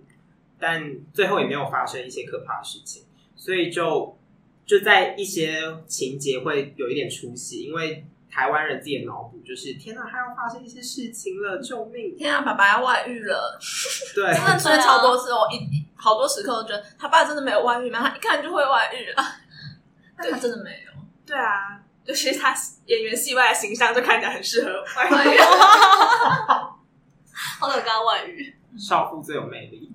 [0.61, 0.81] 但
[1.13, 3.03] 最后也没有发生一些可怕的事情，
[3.35, 4.17] 所以就
[4.71, 12.17] 就在一些情节会有一点出戏，因为台湾人自己的脑补就是天哪，他要发生一些事情了，救命！
[12.17, 13.59] 天啊，爸爸要外遇了，
[14.15, 15.59] 对，真的出现超多次，我一
[15.97, 18.09] 好多时刻都觉得他爸真的没有外遇吗？
[18.09, 19.25] 他一看就会外遇啊，
[20.17, 20.93] 但他真的没有。
[21.27, 22.55] 对啊，就是他
[22.87, 25.37] 演员戏外的形象就看起来很适合外遇。
[27.59, 29.91] 好想跟他外遇，少妇最有魅力。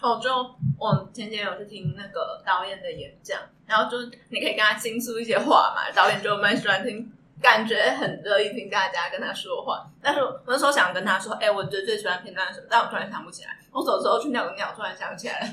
[0.00, 0.30] 哦，就
[0.78, 7.10] 我前天有去听那个导演的演讲，然后就是你可以跟他倾诉一些话嘛，导演就蛮喜欢听，
[7.40, 9.86] 感觉很乐意听大家跟他说话。
[10.02, 12.66] 但是我那时候想跟他说，哎、欸，我觉得最喜欢片段什么？
[12.70, 13.56] 但我突然想不起来。
[13.72, 15.46] 我走的时候去尿个尿，突然想起来了，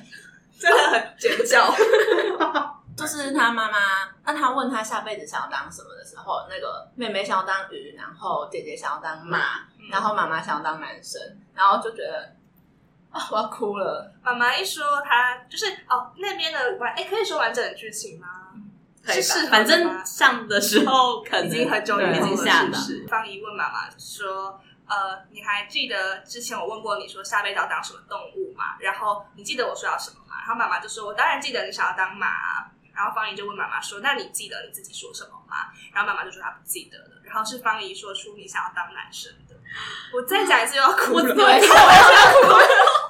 [0.60, 1.74] 真的很尖叫。
[2.98, 3.78] 就是他妈妈，
[4.26, 11.22] 那他问他下辈子想要当什么的时候，那个妹妹想要当鱼，然后姐姐想要当马，嗯、然后妈妈想要当男生，
[11.54, 12.26] 然后就觉得啊、
[13.18, 14.14] 哦，我要哭了。
[14.24, 18.28] 妈妈一说他就是哦，那边的完，哎，可以说完整的剧情吗？
[19.04, 22.78] 可以，是反正上的时候可能已经很久已经下了。
[23.08, 28.76] 芳仪问妈妈说：“呃，你还记得之前我问过你说下辈子要当什么动物吗？
[28.80, 32.28] 然后你记得我说要什么吗？”然后妈妈就说：“我当然记得你想要当马。”
[32.94, 37.22] 然后方怡就问妈妈说：“那你记得你自己说什么吗？”然后妈妈就说她不记得了。
[37.24, 39.56] 然后是方怡说出你想要当男生的。
[40.14, 42.68] 我再讲一次又要哭了，我再讲我要哭了。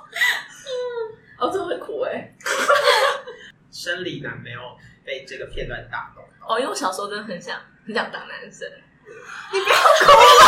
[1.39, 2.33] 哦，真的会苦哎！
[3.71, 4.59] 生理男没有
[5.05, 6.23] 被这个片段打动。
[6.47, 8.67] 哦，因为我小时候真的很想很想当男生。
[9.53, 10.47] 你不要哭了！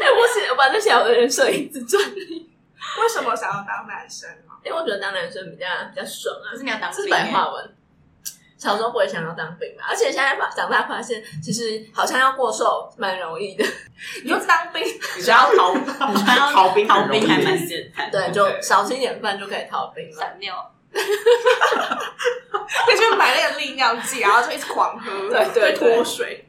[0.00, 2.02] 哎，我写我把这写我的人设一直转。
[2.04, 4.30] 为什么想要当男生？
[4.64, 6.52] 因为我觉得当男生比较比较爽啊！
[6.52, 7.76] 可是你要当兵，是白话文。
[8.64, 13.64] 小时候不会想要当兵嘛，而且现在发长大发现，其实好像要过瘦蛮容易的。
[14.22, 15.82] 你就当兵，你只要逃， 你
[16.16, 18.10] 只要逃兵，逃兵还蛮简单。
[18.10, 20.16] 对，就少吃一点饭就可以逃兵了。
[20.18, 20.98] 闪尿，可
[22.92, 26.48] 以去买那个利尿剂，然后就一直狂喝，对对脱水。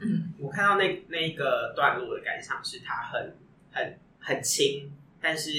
[0.00, 3.36] 嗯，我看到那那个段落的感想是，它很
[3.72, 5.50] 很很轻，但是。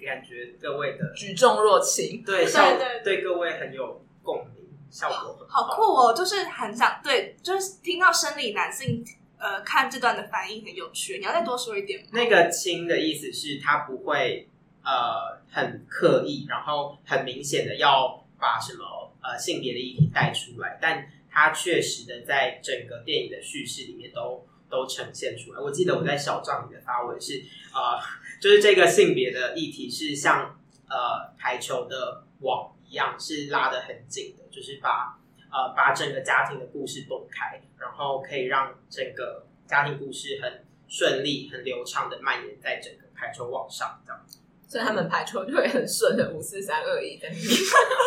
[0.00, 4.57] 感觉各位的举重若轻，对对对，对各位很有共鸣，
[4.90, 6.14] 效果很好，酷哦！
[6.14, 9.04] 就是很想对，就是听到生理男性
[9.38, 11.18] 呃看这段的反应很有趣。
[11.18, 12.06] 你要再多说一点吗？
[12.12, 14.48] 那个“轻”的意思是他不会
[14.84, 25.60] 呃很刻意，然后很明显的要把什么呃性别的议题带出来，但他确实的在整个电影的叙事里面都都呈现出来。
[25.60, 27.42] 我记得我在小帐里的发文是
[27.74, 28.00] 呃。
[28.40, 30.56] 就是这个性别的议题是像
[30.88, 35.18] 呃排球的网一样，是拉得很紧的，就是把
[35.50, 44.20] 呃把整个家庭的故事崩开，然后可以让整个家庭故事很顺利、很流畅的蔓延在整个排球网上，这样。
[44.66, 47.48] 所以他们排球就会很顺的五四三二一在那边。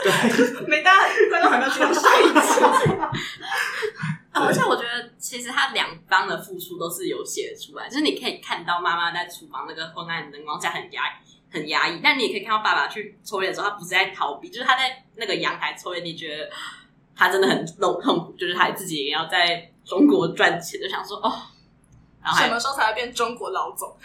[0.03, 2.91] 对，没大观众还没有听到下一集。
[4.33, 16.49] 而且我觉得，其实他两方的付出都是有写出来，就是你可以看到妈妈在厨房那个昏暗的灯光下很压抑、很压抑，但你也可以看到爸爸去抽烟的时候，他不是在逃避，就是他在那个阳台抽烟，你觉得
[17.15, 21.31] 他真的很痛苦，就是他自己也要在中国赚钱，就想说哦，
[22.23, 23.95] 然后什么时候才会变中国老总？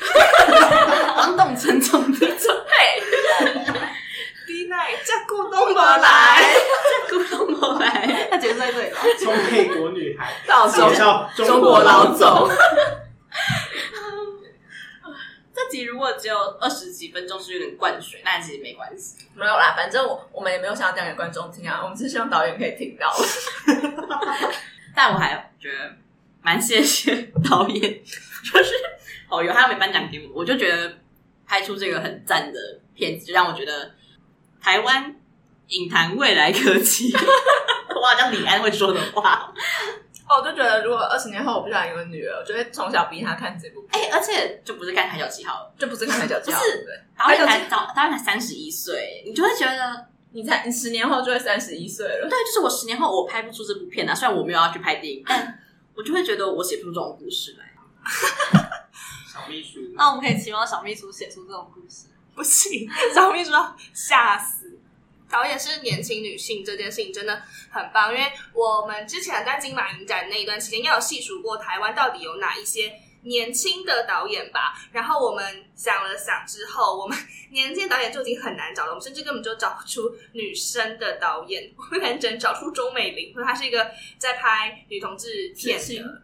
[1.17, 2.77] 当动称重的准备。
[5.51, 6.43] 东而来，
[7.09, 8.97] 古东而来， 他结束在这里了。
[9.19, 12.49] 从美国女孩到中介绍中国老总，
[15.57, 19.25] 这集如果只有二十几分钟，是有点灌水，那其实没关系。
[19.35, 23.11] 没有啦，反正我我们也没有想要讲给观众听啊，我们是希望导演可以听到。
[24.95, 25.97] 但我还觉得
[26.43, 28.75] 蛮谢谢导演，就是
[29.31, 30.99] 哦，有他没颁奖给我，我就觉得
[31.47, 32.61] 拍出这个很赞的
[32.95, 33.95] 片子，就让我觉得
[34.61, 35.17] 台湾
[35.69, 37.15] 影坛未来可期。
[37.97, 39.55] 我好像李安会说的话。
[40.29, 43.87] 哦，我就觉得如果二十年后我不想有个女儿，我就会从小逼她看这部。
[43.93, 47.01] 哎、欸，而且就不是看《海角七号》了，就不是看《海角七号》，不是对。
[47.17, 52.29] 导演才导导演才三十一岁，你就会觉得你才你十年后就会三十一岁了。
[52.29, 54.15] 对，就是我十年后我拍不出这部片啊。
[54.15, 55.59] 虽然我没有要去拍电影，但
[55.95, 57.67] 我就会觉得我写不出这种故事来。
[59.33, 62.09] 小秘书，那我们可以期望小秘书写出这种故事。
[62.35, 64.66] 不行，小秘书要吓死。
[65.29, 74.75] 导演是年轻女性这件事情真的很棒，因为我们之前在金马影展那一段期间，要有细数过台湾到底有哪一些年轻的导演吧。
[74.93, 77.19] 然后我们想了想之后，我们
[77.51, 86.23] 年轻导演就已经很难找了，我们甚至根本就找不出女生的导演，我们可能只能找出钟美玲，因为她是一个在拍女同志片的，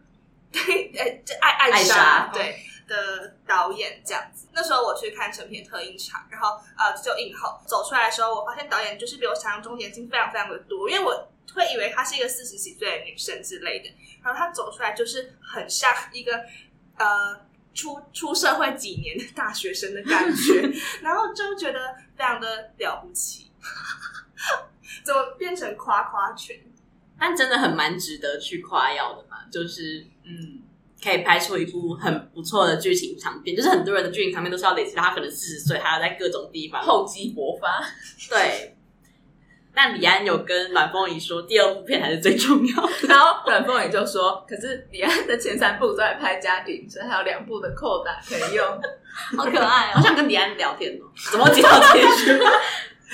[0.51, 2.57] 对，呃，这爱爱莎，对。
[2.87, 13.89] 的导演这样子，那时候我去看成片特映场，然后呃就映后走出来的时候，我发现导演就是比我想象中年轻非常非常的多，因为我会以为她是一个四十几岁的女生之类的，
[14.23, 16.43] 然后她走出来就是很像一个
[16.97, 17.39] 呃
[17.73, 23.51] 出出 社会几年的大学生的感觉， 然后就觉得非常的了不起，
[25.03, 26.73] 怎么变成夸夸群？
[27.19, 30.62] 但真的很蛮值得去夸耀的嘛，就是嗯。
[31.03, 37.83] 可以拍出一部很不错的剧情长片，就是很多人的剧情长片都是要累积到他可能四十岁，还要在各种地方厚积薄发。
[38.29, 38.77] 对，
[39.75, 42.91] 那李安有跟阮凤仪说，第二部片才是最重要的。
[43.09, 48.65] 然后阮凤仪就说：“可是李安的前三部都在拍家庭，所以还有两部的扣打可以用，
[49.35, 49.95] 好可爱哦！
[49.95, 52.39] 好想跟李安聊天哦，怎么接到这句？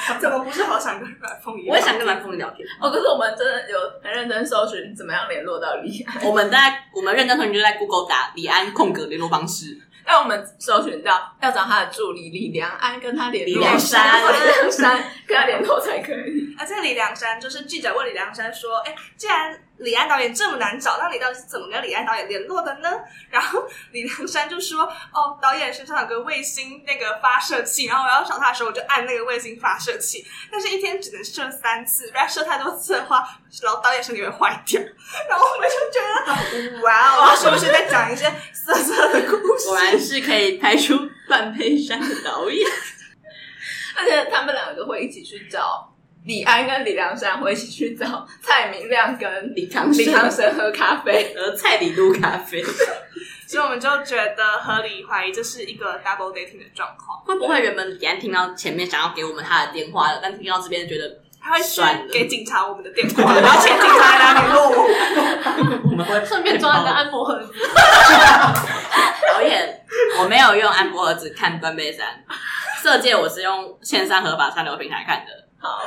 [0.20, 1.70] 怎么不是好想跟蓝凤仪？
[1.70, 2.90] 我也想跟蓝凤仪聊天哦。
[2.90, 6.24] 可是我们真的有很认真搜寻，怎么样联络到李安？
[6.26, 9.78] 我们在我们认真搜寻就在 Google 打李安空格联络方式。
[10.06, 16.56] 那我们搜寻到要找他的助理李良安跟他联络，李良山， 李良山跟他联络才可以。
[16.58, 22.89] 而且李良山就是记者问李良山说：“哎，既然李安导演这么难找，那你到底是怎么跟李安导演联络的呢？”
[23.32, 33.28] 然后李良山就说：“哦，导演身上有个卫星那个发射器，然后我要找他的时候，我就按那个卫星发射器，但是一天只能射三次，不然射太多次的话，
[33.63, 34.82] 然后导演身体会坏掉。
[35.30, 39.68] ”然后我们就觉得，哇哦， 是不是在讲一些色色的故事？
[39.68, 40.96] 果然是可以拍出
[41.30, 42.70] 半佩山的导演，
[43.96, 45.94] 而且他们两个会一起去找
[46.30, 52.63] 李安跟李良山，会一起去找蔡明亮跟李康李康生喝咖啡，喝蔡李路咖啡。
[53.50, 57.20] 所以我们就觉得合理怀疑这是一个 double dating 的状况。
[57.26, 64.88] 会不会原本李安听到前面想要给我们他的电话了，但听到这边觉得他会算给警察我们的电话， 然后请警察来联络我。
[65.89, 67.52] 我们会顺便装一个按摩盒子。
[69.34, 69.82] 导演，
[70.20, 72.24] 我没有用安博盒子看《断背山》，
[72.84, 75.32] 色戒我是用线上合法串流平台看的。
[75.60, 75.82] 好，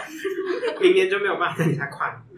[0.80, 2.22] 明年就没有办法在你家看。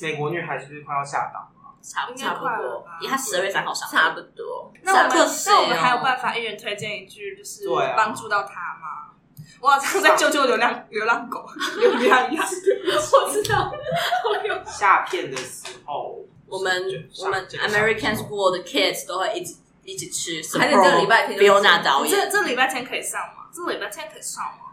[0.00, 1.48] 美国女孩是不是快要下档了？
[1.82, 4.72] 差差不多，因为他十二月三号上，差不多。
[4.82, 9.12] 那我们那我们还有办法一人推荐一句，就是帮助到他吗？
[9.60, 11.44] 我好像在救救流浪流浪狗，
[11.76, 12.46] 流浪羊。
[12.46, 13.70] 我知道，
[14.66, 16.82] 下片的时候，我们
[17.18, 20.58] 我们 American School 的 Kids 都会一直一起吃。
[20.58, 23.39] 还是这个礼拜天，Fiona 导演，这这礼拜天可以上吗？
[23.66, 24.66] 这礼拜天可以上吗？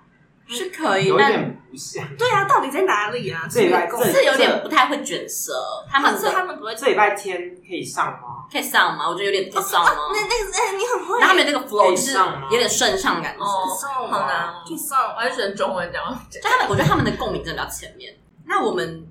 [0.50, 2.08] 是可以，有点不像。
[2.15, 3.45] 对啊，到底在哪里啊？
[3.52, 5.52] 这礼拜是有点不太会卷舌。
[5.89, 6.73] 他们是他们不会。
[6.73, 8.47] 这礼拜天可以上吗？
[8.50, 9.10] 可以上吗？
[9.10, 9.91] 我觉得有点可以上吗？
[10.13, 11.19] 那那个哎，你很会。
[11.19, 12.13] 那他们那个 flow 是
[12.50, 13.36] 有点顺畅感。
[13.38, 13.67] 哦，
[14.10, 14.54] 好难。
[14.65, 16.02] 可以上，我还是选中文讲。
[16.32, 18.17] 就他们，我觉得他们的共鸣真的比较前面。
[18.45, 19.06] 那我们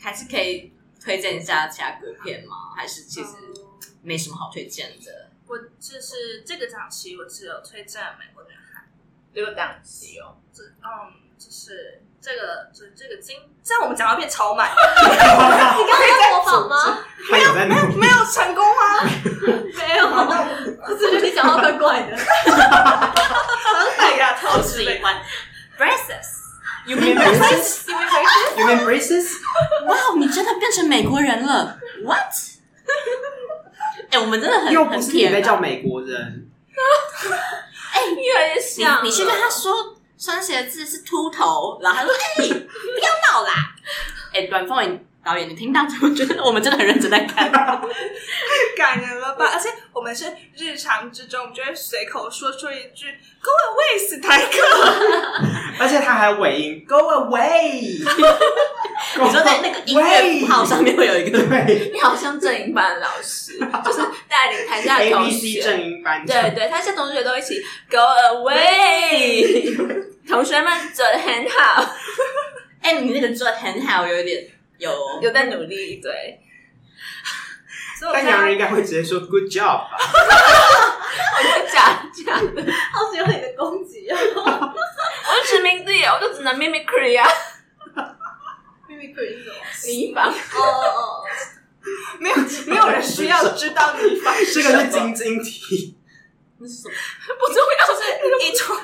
[0.00, 2.56] 还是可以推荐一下其他歌片吗？
[2.76, 3.36] 还是其实
[4.02, 5.30] 没什么好推荐的？
[5.46, 8.61] 我就是这个档期，我只有推荐美国女孩。
[9.34, 11.20] 这个档期哦，这嗯。
[11.42, 14.70] 就是这个，就是这个金，这样我们讲到变超满。
[14.70, 14.76] 你
[15.18, 16.98] 刚刚在模仿吗？
[17.32, 19.02] 没有，没有，没有成功吗？
[19.76, 22.16] 没有，我只觉得你讲话怪怪的。
[23.98, 25.20] 哎呀，超喜欢。
[25.76, 29.26] Braces，You mean braces？You mean braces？You mean braces?
[29.86, 32.32] 哇，你真的变成美国人了？What？
[34.10, 36.48] 哎，我们真的很又不是你在叫美国人。
[37.92, 39.04] 哎，越来越像。
[39.04, 39.96] 你去跟他说。
[40.24, 43.74] 穿鞋子是秃头，然后他说：“哎、欸，不要闹啦！”
[44.32, 44.64] 哎、欸，短
[45.24, 47.80] 导演，你听到之后觉得我们真的很认真在看，太
[48.76, 49.50] 感人了吧？
[49.52, 53.06] 而且我们是日常之中，我们就会随口说出一句
[53.42, 54.58] “Go away，史台克”，
[55.80, 58.00] 而且他还尾音 “Go away”。
[59.20, 67.60] 你说在那个音乐符号上面会有一个对，你好像正音班老师，就是带领台下的同学，正音班，对对，他现在同学都一起
[67.90, 69.76] Go away，
[70.28, 71.82] 同学们做的很好，
[72.80, 74.46] 哎、欸，你那个做的很好，有一点
[74.78, 76.38] 有有在努力，对。
[78.12, 79.96] 但洋人应该会直接说 “Good job” 吧？
[81.72, 84.18] 假假的，好喜欢你的攻击 啊！
[84.18, 87.28] 我是殖民地，我就只能 mimicry 啊。
[89.02, 89.56] Mimicry 是什么？
[89.86, 91.24] 你方哦哦，
[92.20, 92.36] 没有
[92.66, 95.96] 没有人需要知道你方这个是晶晶体，
[96.58, 96.94] 那是什么？
[97.38, 98.76] 不重要，是一种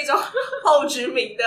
[0.00, 0.16] 一种
[0.62, 1.44] 后殖民的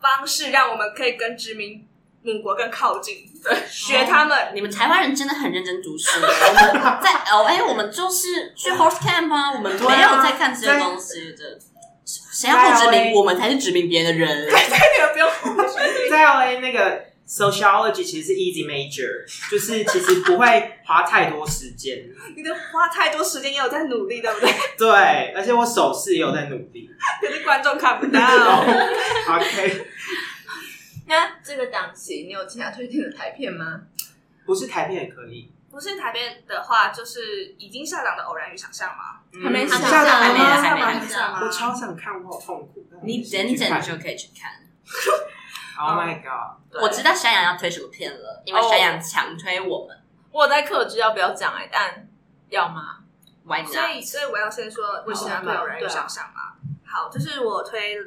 [0.00, 1.86] 方式，让我们可以跟殖民
[2.22, 3.26] 母国更靠近。
[3.42, 4.50] 对，学他们。
[4.54, 6.10] 你们台湾人真的很认真读书。
[6.20, 11.58] 我们在 LA， 我们就是去 horse camp 啊，我们没有在看这些东西的。
[12.04, 13.12] 谁要后殖民？
[13.12, 14.44] 我们才是殖民别人的人。
[14.50, 15.30] 对，你们不用。
[16.10, 22.04] 在 LA 那个 sociology 其实是 easy major，就是其实不会花太多时间。
[22.34, 24.52] 你的花太多时间也有在努力，对不对？
[24.76, 26.90] 对，而且我手势也有在努力，
[27.20, 28.18] 可是观众看不到。
[29.36, 29.86] OK。
[31.06, 33.82] 那这个档期你有其他推荐的台片吗？
[34.44, 35.52] 不是台片也可以。
[35.70, 39.20] 不是台片的话，就是已经下档的《偶然与想象》吗？
[39.44, 40.60] 还没下下档还没吗？
[40.60, 41.46] 还没？
[41.46, 42.84] 我超想看，我好痛苦。
[43.04, 44.50] 你等等就可以去看。
[45.80, 46.82] Oh my god！
[46.82, 49.98] 我知道山羊要推什么片了，因为山羊强推我们。
[50.30, 51.68] 我在克制要不要讲哎？
[51.72, 52.08] 但
[52.48, 52.98] 要吗
[53.44, 53.72] ？Why not？
[53.72, 56.54] 所以，所以我要先说为什么要推《偶然与想象》嘛。
[56.84, 57.98] 好，就是我推。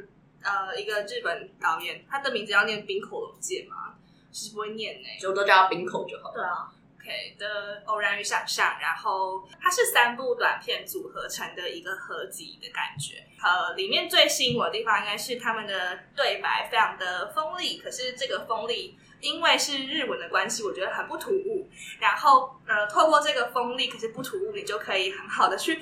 [0.46, 3.94] 呃，一个日本导演，他的名字要念冰口龙介吗？
[4.30, 6.34] 其实不会念呢、欸，就都叫他滨口就好了。
[6.34, 6.68] 对啊
[7.04, 13.26] ，OK 的《偶然与想象》，然后它是三部短片组合成的一个合集的感觉。
[13.44, 21.70] 呃，里面最吸引我的地方应该是他们的对白非常的锋利，可是这个锋利因为是日文的关系，我觉得很不突兀。
[22.00, 25.82] 然后呃，透过这个锋利可是不突兀，你就可以很好的去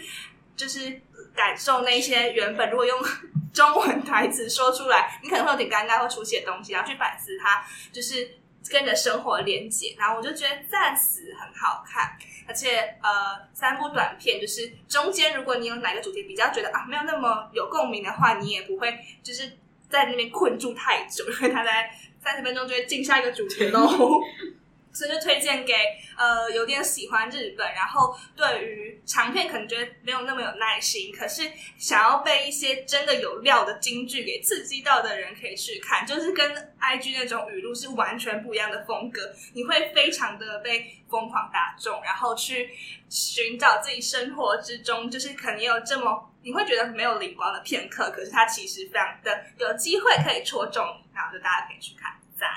[0.56, 1.02] 就是
[1.36, 3.00] 感受那些原本如果用。
[3.54, 8.38] 中文台词说出来，你可能会有点尴尬，会出写东西，然后去反思它，就是
[8.70, 9.96] 跟着生活连接。
[9.98, 19.58] 然后我就觉得暂时很好看，而且呃，三部短片就是中间如果你有哪个主题比较觉得啊没有那么有共鸣的话，你也不会就是
[19.90, 21.92] 在那边困住太久，因为他在
[22.24, 23.90] 三十分钟就会进下一个主题喽。
[24.94, 25.74] 所以就推荐给
[26.18, 42.70] 呃有点喜欢日本，然后对于长片可能觉得没有那么有耐心，可是想要被一些真的有料的金句给刺激到的人可以去看，就是跟 IG 那种语录是完全不一样的风格，你会非常的被疯狂打中，然后去
[43.10, 52.50] 寻找自己生活之中就是可能有这么你会觉得没有灵光的片刻，可是它其实非常的有机会可以戳中你，然后就大家可以去看，赞。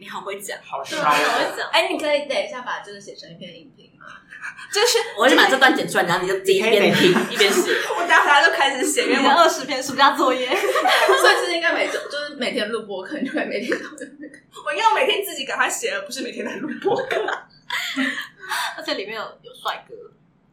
[0.00, 1.68] 你好会讲，好烧好会讲。
[1.70, 4.06] 哎，你可以等一下把这个写成一篇影评吗？
[4.72, 7.70] 就是，我就把这段剪出来，然后你就自己一边 听一边写。
[7.98, 14.38] 我待会就开始写，因为我二十篇暑假作业， 所以是应该每周就是每天录播，课，你就会每天都有那个。
[14.64, 17.22] 我应该每天自己赶快写，而不是每天在录播课。
[18.76, 19.94] 而且里面有有帅哥，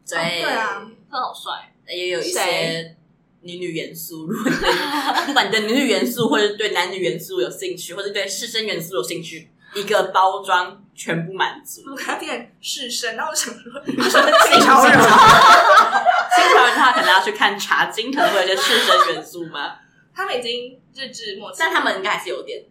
[0.06, 2.94] 对对啊，他好帅，也有一些
[3.42, 4.26] 女女元素。
[4.26, 11.82] 如果你的不管你对女女元素，或者对男女元素有兴趣，或者对师生元素有兴趣，一个包装全部满足。
[11.90, 14.20] 我看见师生，然后我想说，他说
[14.50, 19.76] 新潮人，新潮人他可能要去看茶金，可能会有些师生元素吗？
[20.14, 22.64] 他们已经日治末期，但他们应该还是有点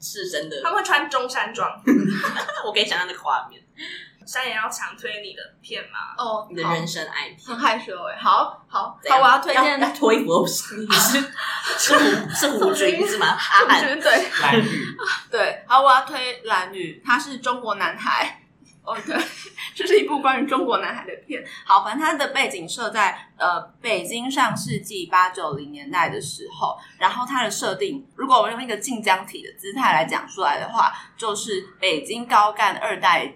[0.00, 0.62] 师生的。
[0.62, 1.68] 他们会穿中山装，
[2.64, 3.60] 我可以想象那个画面。
[4.26, 6.14] 山羊要强推你的片吗？
[6.16, 8.16] 哦，你的人生爱片，很害羞哎。
[8.18, 11.32] 好好好，我要推荐要脱衣服，你 是
[11.78, 13.26] 是胡是胡军是吗？
[13.68, 14.96] 阿军对，蓝宇
[15.30, 18.38] 对，好，我要推蓝宇，他是中国男孩。
[18.84, 19.16] 哦，对，
[19.76, 21.40] 这是一部关于中国男孩的片。
[21.64, 33.32] 好，反正它的背景设在呃北京上世纪八九零年代的时候，然后它的设定，如果我们用一个近江体的姿态来讲出来的话，就是北京高干二代。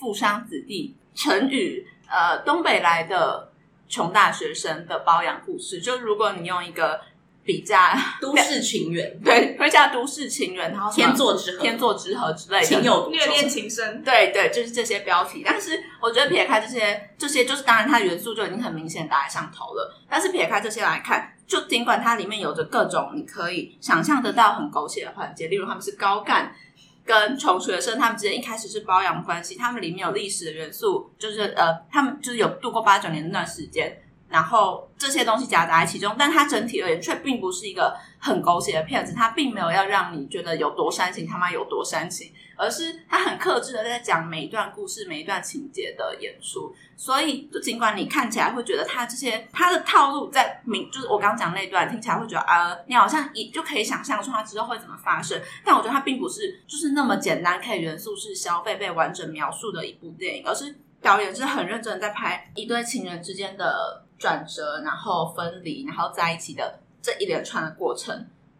[0.00, 3.52] 富商子弟成宇，呃，东北来的
[3.86, 5.78] 穷大学生的包养故事。
[5.80, 7.02] 就如果你用一个
[7.44, 7.76] 比较
[8.18, 15.42] 都市情缘， 对，会叫都市情缘，然后天作之合，天作之合之类的，情有虐恋情深，对对，就是这些标题。
[15.44, 19.94] 但是我觉得撇开这些，这些就是当然它元素就已经很明显打在上头了。
[20.08, 21.34] 但是撇开这些来看。
[21.50, 26.54] 就尽管它里面有着各种你可以想象得到很狗血的环节，例如他们是高干
[27.04, 34.00] 跟穷学生，他们之间一开始是包养关系，他们里面有历史的元素，就是呃，他们就是有度过八九年那段时间。
[34.28, 42.30] 然后这些东西夹杂在其中，但它整体而言却并不是一个很狗血的片子，它并没有要让你觉得有多煽情，他妈有多煽情，
[42.60, 46.74] 而是他很克制的在讲每一段故事、每一段情节的演出。
[46.96, 55.40] 所以，就尽管你看起来会觉得他这些他的套路在明，就是我刚刚讲那段听起来会觉得啊、你好像一就可以想象出它之后会怎么发生。
[55.64, 64.04] 但我觉得它并不是就是那么简单可以元素式消费被完整描述的一部电影，而是导演是很认真的在拍一对情人之间的。
[64.20, 68.14] 转折，然后分离，然后在一起的这一连串的过程。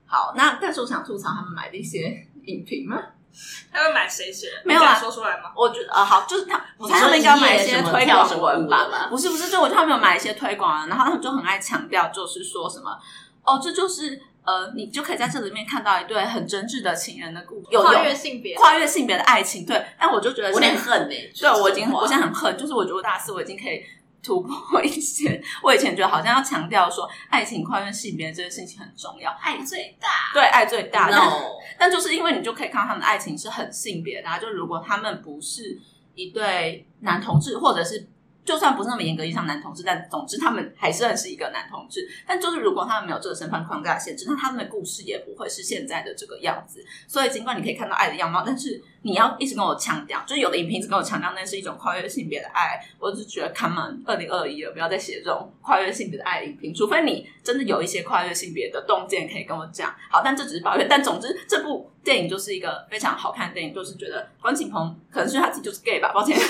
[0.06, 2.96] 好，那但是我想吐槽他们买的一些影评吗？
[3.72, 4.62] 他会买谁写的？
[4.64, 5.52] 没有啊，说出来吗？
[5.56, 9.06] 我觉得啊、呃，好，就是他，我他们应该买一些推广文吧？
[9.08, 12.98] 不是不是，就我他们有买一些推广，然后他们就很爱强调，就是说什么
[13.44, 19.64] 哦，这就是呃，你就可以在这里面看到一对很真挚的情人的故事，有跨越性别、跨越性别的爱情。
[19.64, 21.32] 对，但我就觉得我有点恨呢、欸。
[21.38, 23.82] 对，我已经我现在很恨，就是我觉得大四我已经可以。
[24.22, 31.06] 突破一些，我以前觉得好像要强调说爱情跨越性别这件事情很重要，爱最大，对，爱最大。
[31.08, 35.80] No 但但就是因为你就可以看到他们的爱情是很性别的啊，就如果他们不是
[36.14, 38.09] 一对男同志，或者是。
[38.44, 42.08] 就算不是那么严格意义上男同志，但总之他们还是认识一个男同志。
[42.26, 46.84] 但就是如果他们没有这个身份框架限制，那他们的故事也不会是现在的这个样子。
[47.06, 52.80] 所以尽管你可以看到爱的样貌，但是你要一直跟我强调，就有的影评一直跟我强调那是一种跨越性别的爱。
[52.98, 59.94] 我只觉得，Come on，二零二一了，不要再写这种跨越性别的爱影评，除非你真的有一些跨越性别的洞见可以跟我讲。
[60.10, 60.86] 好，但这只是抱怨。
[60.88, 66.36] 但总之，这部电影就是一个非常好看的电影，就是觉得关锦鹏可能是他自己就是 gay 吧，抱歉。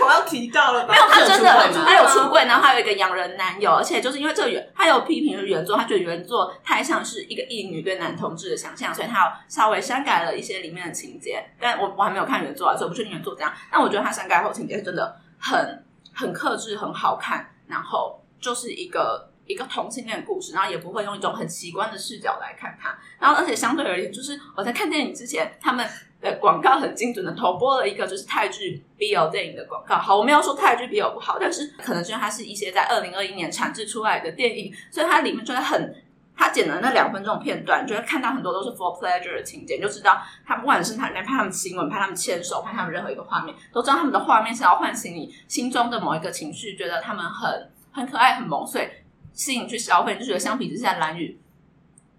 [0.00, 11.44] 我要提到了吧，没有，他真的他有出柜，然后还有一个洋人男友，而且就是因为这个原，他有批评原作，他觉得原作太像是一个异女对男同志的想象，所以他有稍微删改了一些里面的情节。
[11.60, 13.52] 但我我还没有看原作啊，所以我不确定原作怎样。
[13.70, 15.84] 但我觉得他删改后情节真的很
[16.14, 22.96] 很克制，很好看，然后就是一个一个同性恋故事，然后也不会用一种很奇观的视角来看它。
[23.18, 25.86] 然后而且相对而言，就是我在看电影之前，他们。
[26.20, 29.96] 的广告很精准的投播了一个就是泰剧 BL 电影的广告。
[29.96, 35.94] 好，我没有说泰剧 BL 不好，但是可能是因为它是一些在二零二一年产制出来的电影，所以它里面就会很，
[36.36, 48.88] 它剪了那两分钟片段，就会看到很多都是 for pleasure 的情节，就知道他不管是他里面拍他们亲吻、拍他们牵手、拍他们任何一个画面，都知道他们的画面是要唤醒你心中的某一个情绪，觉得他们很很可爱、很萌，所以
[49.32, 50.16] 吸引去消费。
[50.16, 51.38] 就觉得相比之下，蓝宇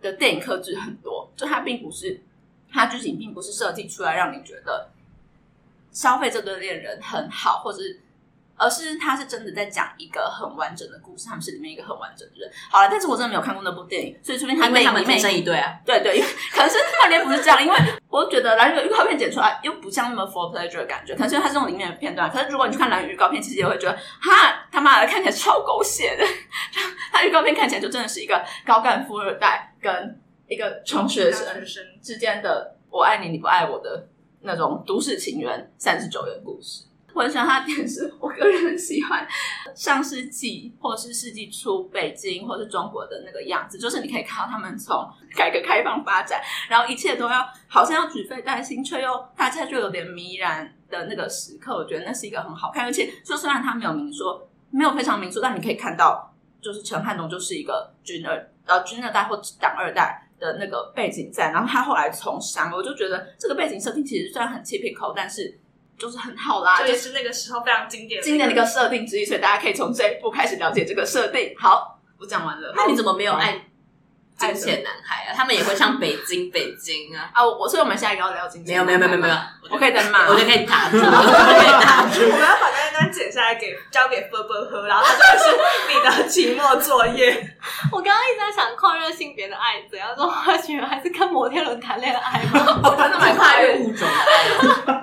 [0.01, 2.23] 的电影克制很多，就它并不是。
[2.71, 4.89] 它剧情并不是设计出来让你觉得
[5.91, 7.99] 消费这对恋人很好，或者是，
[8.55, 11.27] 而是他是真的在讲一个很完整的故事。
[11.27, 12.51] 他们是里面一个很完整的人。
[12.69, 15.79] 好了，但是我真的没有看过那部电影，所以说明他们他们天生一对啊。
[15.83, 22.29] 对对，因为可能是他连不是这样，因为我觉得兰屿预告片剪出来又不像那么 for pleasure 的感觉，可能是因为它是这种里面的片段。
[22.29, 26.23] 可是如果你去看蓝雨预告片，其实也会觉得哈他妈的看起来超狗血的。
[27.11, 30.21] 他预告片看起来就真的是一个高干富二代跟。
[30.49, 34.09] 一个穷学生之间的“我爱你，你不爱我”的
[34.41, 36.85] 那种都市情缘三十九元故事。
[37.13, 39.27] 我很喜欢他的点是，我个人很喜欢
[39.75, 51.75] 上世纪或是世纪初北京或是中国的那个样子，就是你可以看到他们从改革开放发展，然后一切都要好像要举飞待兴，却又大家就有点迷然的那个时刻。
[51.75, 56.31] 我觉得那是一个很好看，而且说虽然他没有明说，没有非常明说，但你可以看到，
[56.61, 60.28] 就是陈汉东就是一个军二呃军二代或党二代。
[60.39, 65.59] 的那个背景在，然后他后来从商，我就觉得这个背景设定其实虽然很 typical，但是
[65.97, 71.53] 就是很好啦，这也是那个时候非常经典的经典的一个设定之一，所以大家可以从这一步开始了解这个设定。
[71.57, 72.73] 好，我讲完了。
[72.75, 73.68] 那你怎么没有爱
[74.39, 75.33] 金钱男孩啊？
[75.35, 77.29] 他们也会唱北京北京啊？
[77.33, 78.73] 啊，我所以我们下一个要聊金钱。
[78.73, 79.35] 没有没有没有没有，
[79.69, 82.03] 我可以等骂，我就可以打， 我可以打。
[82.03, 87.57] 我们要把那一段剪下来给交给波波喝，然后这个是你的期末作业。
[87.91, 92.81] 我刚刚一直在想跨越性别的爱怎样做，花裙还是跟摩天轮谈恋爱吗？
[92.83, 94.07] 我真的蛮跨越物种
[94.85, 95.01] 的。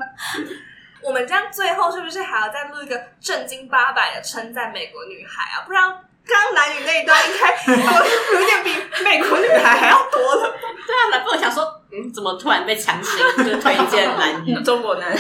[1.03, 5.63] 我们这样最后是不是还要再录一个正经八百的称赞美国女孩啊？
[5.65, 5.83] 不然。
[6.27, 7.77] 刚男女那一段应该有
[8.41, 8.71] 有点比
[9.05, 10.57] 美国女孩还要多了。
[10.87, 15.17] 对啊，难不成想说，嗯，怎么突然被强行就推荐兰屿中国男？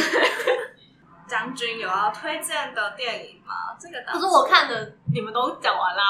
[1.28, 3.74] 将军有要推荐的电影吗？
[3.80, 6.02] 这个可是我看的，你们都讲完啦。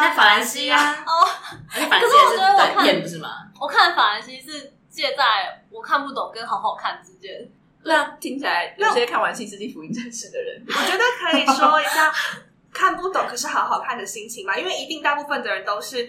[0.00, 1.28] 那法兰西啊，哦，
[1.70, 3.28] 可是我觉得我看不是吗？
[3.60, 7.30] 我看法兰西是借在我看不懂跟好好看之间。
[7.84, 12.12] 对啊，听起来有些看完《新世纪福音战士》的人，我觉得可以说一下。
[12.72, 16.08] 看不懂可是好好看的心情嘛，因为一定大部分的人都是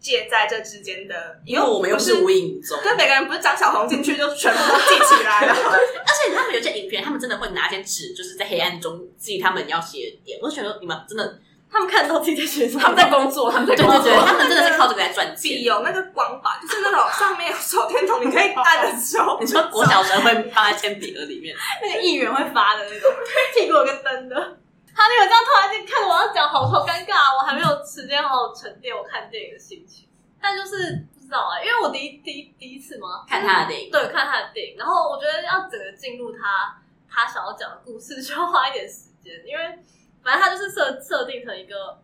[0.00, 5.54] 介在这之间的，因为我们又不是无影踪，对，每个人不是张小红进去就全部都记起来了。
[5.54, 10.38] 而且他们有些影片，他们真的会拿一些纸，就是在黑暗中记他们要写的点。
[10.42, 11.38] 我就觉得你们真的。
[11.74, 12.82] 他们看到自己在学什么？
[12.82, 15.62] 他们在工作，他们在工作，对对对，他们真的是靠这个来赚钱。
[15.62, 23.10] 有那个光板，就是那种上面有手电筒，你可以按的时候， 你说国小生会放在铅笔盒里面，那个议员会发的那种，
[23.54, 24.58] 屁股有个灯的。
[24.94, 30.08] 他那个这样突然间看我要讲，好好尴尬，我还没有时间好好沉淀我看电影的心情。
[30.40, 39.78] 但就是不知道啊、欸，因为我第一第一第一次嘛，看他的电影，对，看他的电影，然后我觉得要整个进入他他想要讲的故事，需要花一点时间，因为
[40.22, 41.98] 反正他就是设设定成一个。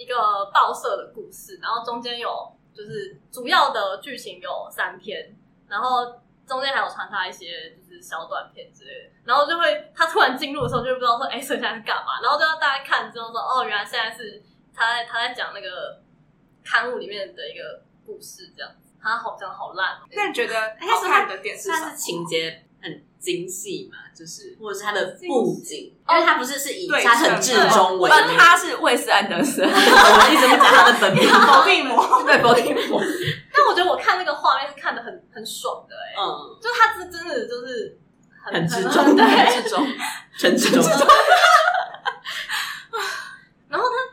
[0.00, 5.36] 一个报社的故事，然后中间有就是主要的剧情有三篇，
[5.68, 6.18] 然后
[6.48, 12.20] 中间还有穿插一些就是小短片之类的，然后就会他突然进入的时候就不知道说，哎，剩下是干嘛？
[12.22, 14.42] 然后就要大家看之后说，哦，原来现在是
[14.74, 16.00] 他在他在讲那个
[16.64, 18.88] 刊物里面的一个故事，这样子。
[19.02, 21.84] 他好像好烂，那你觉得好看的点是什么？
[21.84, 22.66] 他是情节。
[22.82, 32.98] 很精细嘛，就是或者是他的布景，因为他不是是以他很至中为，他是魏斯安德森，我一直不讲他的本名，伏地魔，对伏地魔。
[33.52, 37.98] 但我觉得我看那个画面是看的很很爽的，哎，嗯，就他是真的就是
[38.42, 39.16] 很至中，很
[39.50, 39.86] 至中，
[40.38, 40.82] 很至中。
[43.68, 44.09] 然后他。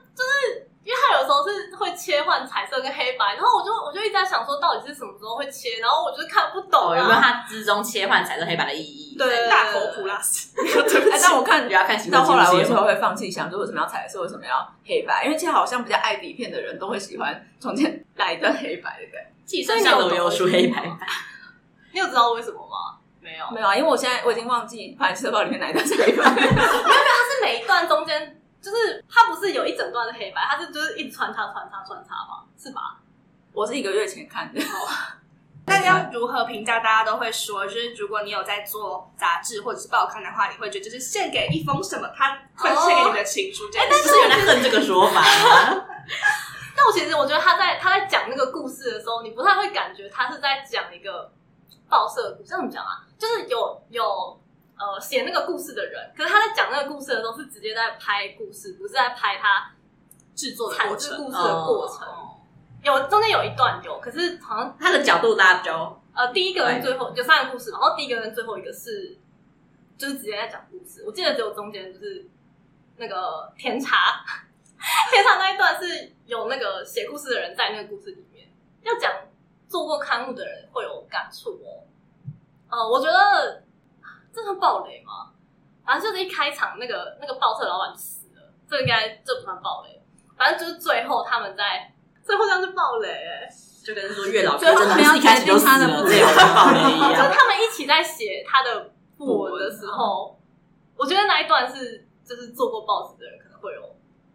[1.38, 9.18] 因为他有时候是会切换彩色跟黑白，然后我就我就一直在想说，到底是什么时候会切，然后我就是看不懂、啊哦、有没有它之中切换彩色黑白的意义？
[9.18, 10.54] 对，大口普拉斯。
[11.12, 15.26] 哎，但我看，要 看到后来，我有时候会放弃想，说为什么要彩色，为什么要黑白？
[15.26, 19.32] 因为其实好像比较爱底片的人都会喜欢中间来一段黑白的感觉。
[19.46, 21.00] 计算上都有输黑白版。
[21.94, 22.98] 你有知道为什么吗？
[23.22, 26.24] 没有，没有啊，因为我现在我已经忘记拍摄包里面哪一段是黑白。
[26.36, 28.34] 没有，没有，它是每一段中间。
[28.70, 33.00] 就是它不是有一整段的黑白，它是就是一直穿插穿插穿插嘛，是吧？
[33.54, 34.60] 我是一个月前看的。
[35.66, 36.80] 那要如何评价？
[36.80, 43.64] 大家都会说，就是如果你有在做杂志或者是报刊的话，你会觉得就是献给一封什么，他会献给你的情书。
[43.78, 45.86] 哎、哦，但是原来恨这个说法吗？
[46.76, 51.32] 但我其实我觉得他在他在讲那个故事的时候，你不太会感觉他是在讲一个
[51.88, 52.50] 报社的故事。
[52.50, 54.42] 这样讲啊，就是有有。
[54.80, 59.72] 呃，写那个故事的人，可是他在讲那个故事的时候，是直接在拍故事，不是在拍他
[60.36, 60.78] 制作的。
[60.88, 62.08] 故事的过程
[62.84, 69.18] 有中间有一段有，可是好像他的角度大家就呃，第一个跟最后有三个故事，然后第一个跟最后一个是
[69.98, 71.04] 就是直接在讲故事。
[71.08, 72.28] 我记得只有中间就是
[72.98, 74.24] 那个甜茶，
[75.12, 78.48] 甜茶那一段是有那个写故事的人在那个故事里面
[78.84, 79.12] 要讲
[79.68, 81.82] 做过刊物的人会有感触哦。
[82.70, 83.64] 呃，我觉得。
[84.38, 85.34] 这算暴雷吗？
[85.84, 90.00] 反正就是一开场，那个那个报社老板就死了，这应该这不算暴雷。
[90.38, 91.92] 反正就是最后他们在
[92.24, 93.50] 最后这样就暴雷，哎，
[93.84, 96.04] 就跟说月老真的是一开始就死了，
[96.54, 97.14] 暴雷一样。
[97.14, 100.40] 就他们一起在写他的訃文的时候，
[100.96, 103.82] 我觉得那一段是就是做过报纸的人可能会有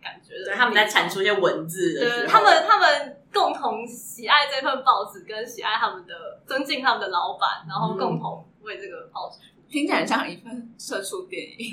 [0.02, 0.46] 感觉的。
[0.46, 9.38] 对，他们在产出一些文字的时候，对，他们他们共同喜爱这份报纸，跟喜爱他们的尊敬他们的老板，然后共同为这个报纸。
[9.72, 11.72] 听起来像一份社畜电影，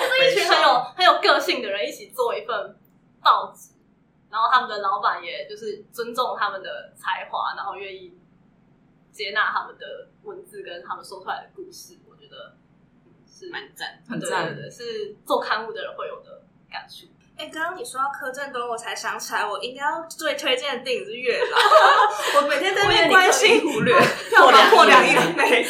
[0.00, 2.76] 就是一群很有很有个性的人一起做一份
[3.22, 3.72] 报纸，
[4.30, 8.18] 然后他们的老板也就是尊重他们的才华，然后愿意
[9.12, 12.56] 接纳他们的文字跟他们说出来的故事，我觉得
[13.26, 14.56] 是蛮赞，很赞。
[14.56, 17.06] 的，是做刊物的人会有的感触。
[17.42, 21.58] 哎，刚刚你说到柯震东，我才想起来，我应该要最推荐的电影是《月老》。
[22.40, 23.98] 我每天在那边关心忽略，
[24.30, 25.42] 票房破两亿了没？
[25.50, 25.64] 推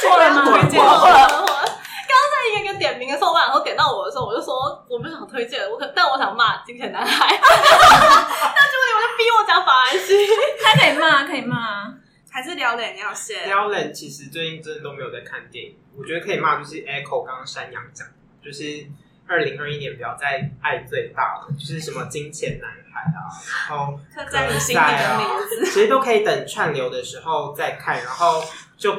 [0.00, 0.42] 荐吗？
[0.48, 0.80] 推荐。
[0.80, 4.54] 刚刚在一个点名的时候，我然后点到我的时候，我就说
[4.88, 7.26] 我不想推荐，我可但我想骂《金钱男孩》。
[7.36, 10.26] 那结果你们就逼我讲法兰西，
[10.64, 11.92] 他可以骂，可以骂，
[12.30, 13.44] 还是撩人要先？
[13.46, 18.06] 撩人其实最近真的都没有在看电影，我觉得可以骂，就是 Echo 刚刚山羊讲，
[18.42, 18.86] 就是。
[19.28, 23.28] 二零二一年不要再爱最大了，就是什么金钱男孩啊，
[23.68, 28.42] 然后刻在你心底的名字，其实都可以等串流的时候再看，然后
[28.76, 28.92] 就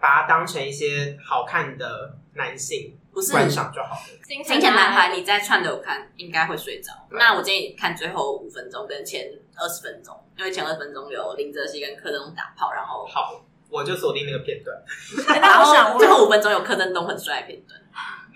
[0.00, 4.18] 把它当成一些好看的男性不是观赏就好了。
[4.24, 5.14] 金钱男孩。
[5.14, 14.76] 你在串流看应该会睡着，那我建议看最后五分钟跟前二十分钟，因为前二十分钟有林哲熙跟柯震东打炮，然后好，我就锁定那个片段，
[15.40, 17.80] 然后最后五分钟有柯震东很帅的片段。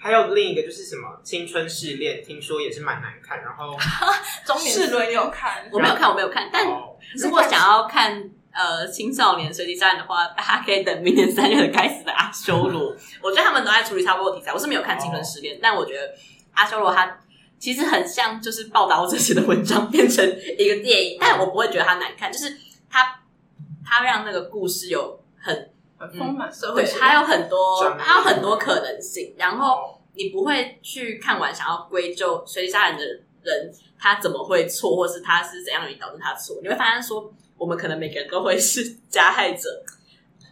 [0.01, 3.43] 还有另一个就是什么青春试炼，听说也是蛮难看。
[3.43, 3.77] 然后
[4.47, 6.49] 中年试炼有看， 我没有看，我没有看。
[6.53, 6.67] 但
[7.17, 12.95] 如果想要看呃青少年随机杀人的话，大家可以等明年三月开始的阿修罗。
[13.23, 14.53] 我觉得他们都在处理差不多题材。
[14.53, 16.15] 我是没有看青春试炼，但我觉得
[16.55, 17.19] 阿修罗他
[17.59, 20.25] 其实很像就是报道这些的文章变成
[20.59, 22.57] 一个电影，但我不会觉得它难看，就是
[22.89, 23.21] 它
[23.85, 33.05] 它让那个故事有很很丰满社会对，还，有很多还有很多可能性，然后你不会去看完想要归咎随机杀人的
[33.43, 39.83] 人他怎么会错，或是他是怎样导致他错，你会发现说我们可能每个人都会是 加害者。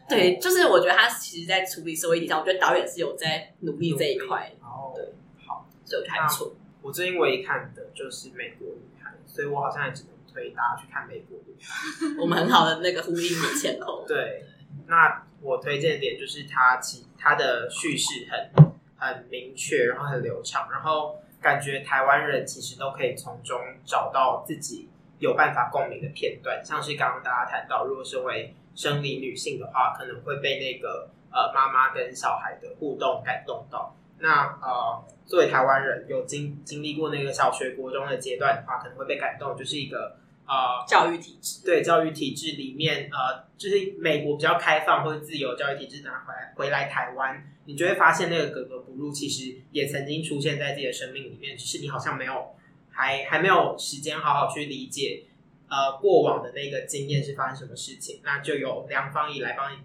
[0.09, 5.05] 对，就是我觉得他其实，在处理社会议题上，我觉得导演是有在努力这一块，哦，对，
[5.45, 6.55] 好，所以我觉得还不错。
[6.81, 12.07] 我最近唯一看的就是《美国女孩》，所以我好像也只能推大家去看《美国女孩》。
[12.23, 14.05] 我们很好的那个呼应的前后。
[14.07, 14.45] 对，
[14.87, 33.95] 那我推荐的点就是它其它的叙事很很明确，然后很流畅，然后感觉台湾人其实都可以从中找到自己有办法共鸣的片段，像是刚刚大家谈到，如果身为生理女性的话，可能会被那个呃妈妈跟小孩的互动感动到。
[34.19, 40.17] 那呃，作为台湾人有经经历过那个小学、国中的阶段的话，可能会被感动，就是一个
[40.47, 52.55] 呃教育体制，对教育体制里面呃，就是美国比较开放或者自由教育体制拿回来回来台湾，你就会发现那个格格不入，其实也曾经出现在自己的生命里面，只是你好像没有
[52.91, 55.25] 还还没有时间好好去理解
[55.69, 59.79] 呃过往的那个经验是发生什么事情，那就有梁芳仪来帮你。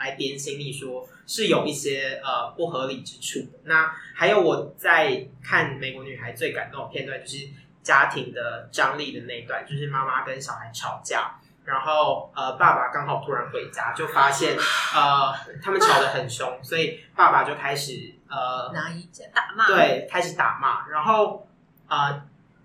[0.00, 3.58] 来点醒你说是有一些呃不合理之处的。
[3.64, 7.48] 那还有我在看《美国女孩》最感动的片段，就是
[7.88, 14.54] 家庭的张力的那一段，就是妈妈跟小孩吵架，然后呃爸爸刚好突然回家，就发现
[14.94, 15.32] 呃
[15.62, 21.48] 他们吵得很凶，所以爸爸就开始呃拿衣架打骂，对，开始打骂，然后
[21.88, 22.22] 呃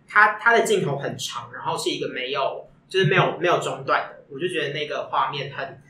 [0.09, 5.81] 他他的镜头很长，然后是一个没有就是没有没有中断的，我就觉得那个画面很。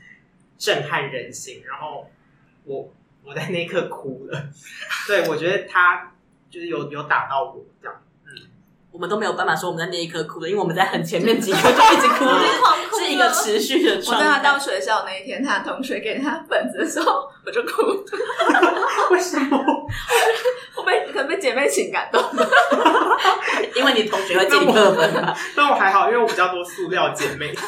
[0.56, 2.08] 震撼人心，然后
[2.62, 2.88] 我
[3.24, 4.48] 我在那一刻哭了。
[5.08, 6.12] 对，我觉得他
[6.48, 8.02] 就是有有打到我这样。
[8.94, 12.24] 嗯，我们都没有办法说我们在那一刻哭的，因为我们在很前面几刻就一直哭，
[12.96, 14.24] 是一个持续的状态。
[14.24, 18.04] 我带他到学校那一天，他同学给他本子的时候，我就哭了。
[19.10, 19.58] 为什么？
[20.76, 22.48] 我被可能被姐妹情感动了，
[23.74, 25.34] 因为你同学会借你课本嘛。
[25.56, 27.52] 但我还好，因为我比较多塑料姐妹。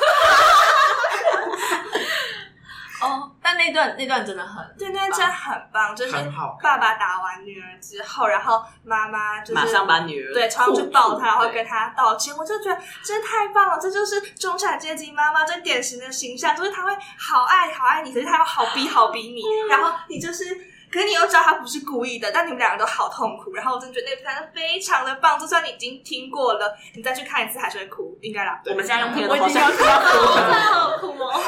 [3.03, 6.17] 哦，但那段那段真的很，对，那段真的很棒，就是。
[6.61, 12.37] 爸爸打完女儿之后，然后妈妈就是马上把女儿对，冲上去抱她，然后跟她道歉。
[12.37, 20.45] 我就觉得真的太棒了，这就是中产阶级妈妈最典型的形象，就是她会好爱好爱你，可是她又好逼好逼你， 然后你就是，
[20.91, 23.55] 可是你又知道她不是故意的，但你们两个都好痛苦。
[23.55, 28.61] 然后我真的觉得那部片非常的棒，就算你已经听过了，你再去看一次还是会哭，应该啦。
[28.67, 30.91] 我们现在用听的我已经要哭真的了。
[30.91, 31.41] 好哭哦！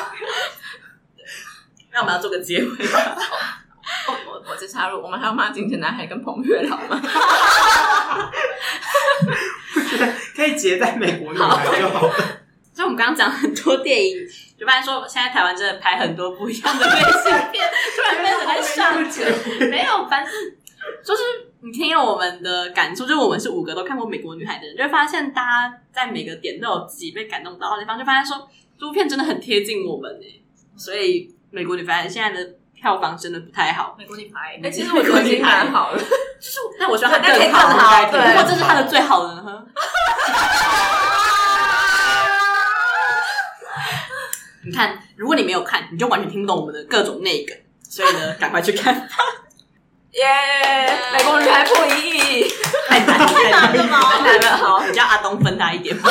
[1.99, 2.69] 那我们要做个结尾。
[4.07, 7.03] 我我我是插入，我们还要骂金钱男孩跟彭月老吗？
[10.37, 12.15] 可以结在美国女孩就好了。
[12.73, 14.17] 所以我们刚刚讲很多电影，
[14.57, 19.27] 就发现说现在台湾真的拍很多不一样的类型片，突然变成在上节
[19.67, 20.33] 没有，反正
[21.05, 21.23] 就是
[21.63, 30.41] 你听了我们的感触，就是我们是五个都看过《美国女孩》的人，就会发现大家在每个点都有自己被感动到的地方，就发现说这部片真的很贴近我们诶，
[30.77, 31.35] 所以。
[31.51, 33.95] 美国女排现在的票房真的不太好。
[33.99, 35.99] 美国女排，哎，其实我觉得已经蛮好了。
[35.99, 38.11] 就是，那 我希望它更好。
[38.11, 39.43] 对，如果这是它的最好的呢？
[44.65, 47.57] 你看，如果你没有看，你就完全听不懂我们的各种内梗。
[47.89, 49.09] 所以呢， 赶快去看。
[50.13, 50.25] 耶！
[51.13, 51.91] 美国女排破一
[52.41, 52.49] 亿，
[52.89, 54.01] 太难了，太难了吗？
[54.19, 54.57] 太难了。
[54.59, 56.11] 好，你叫阿东分他一点吧。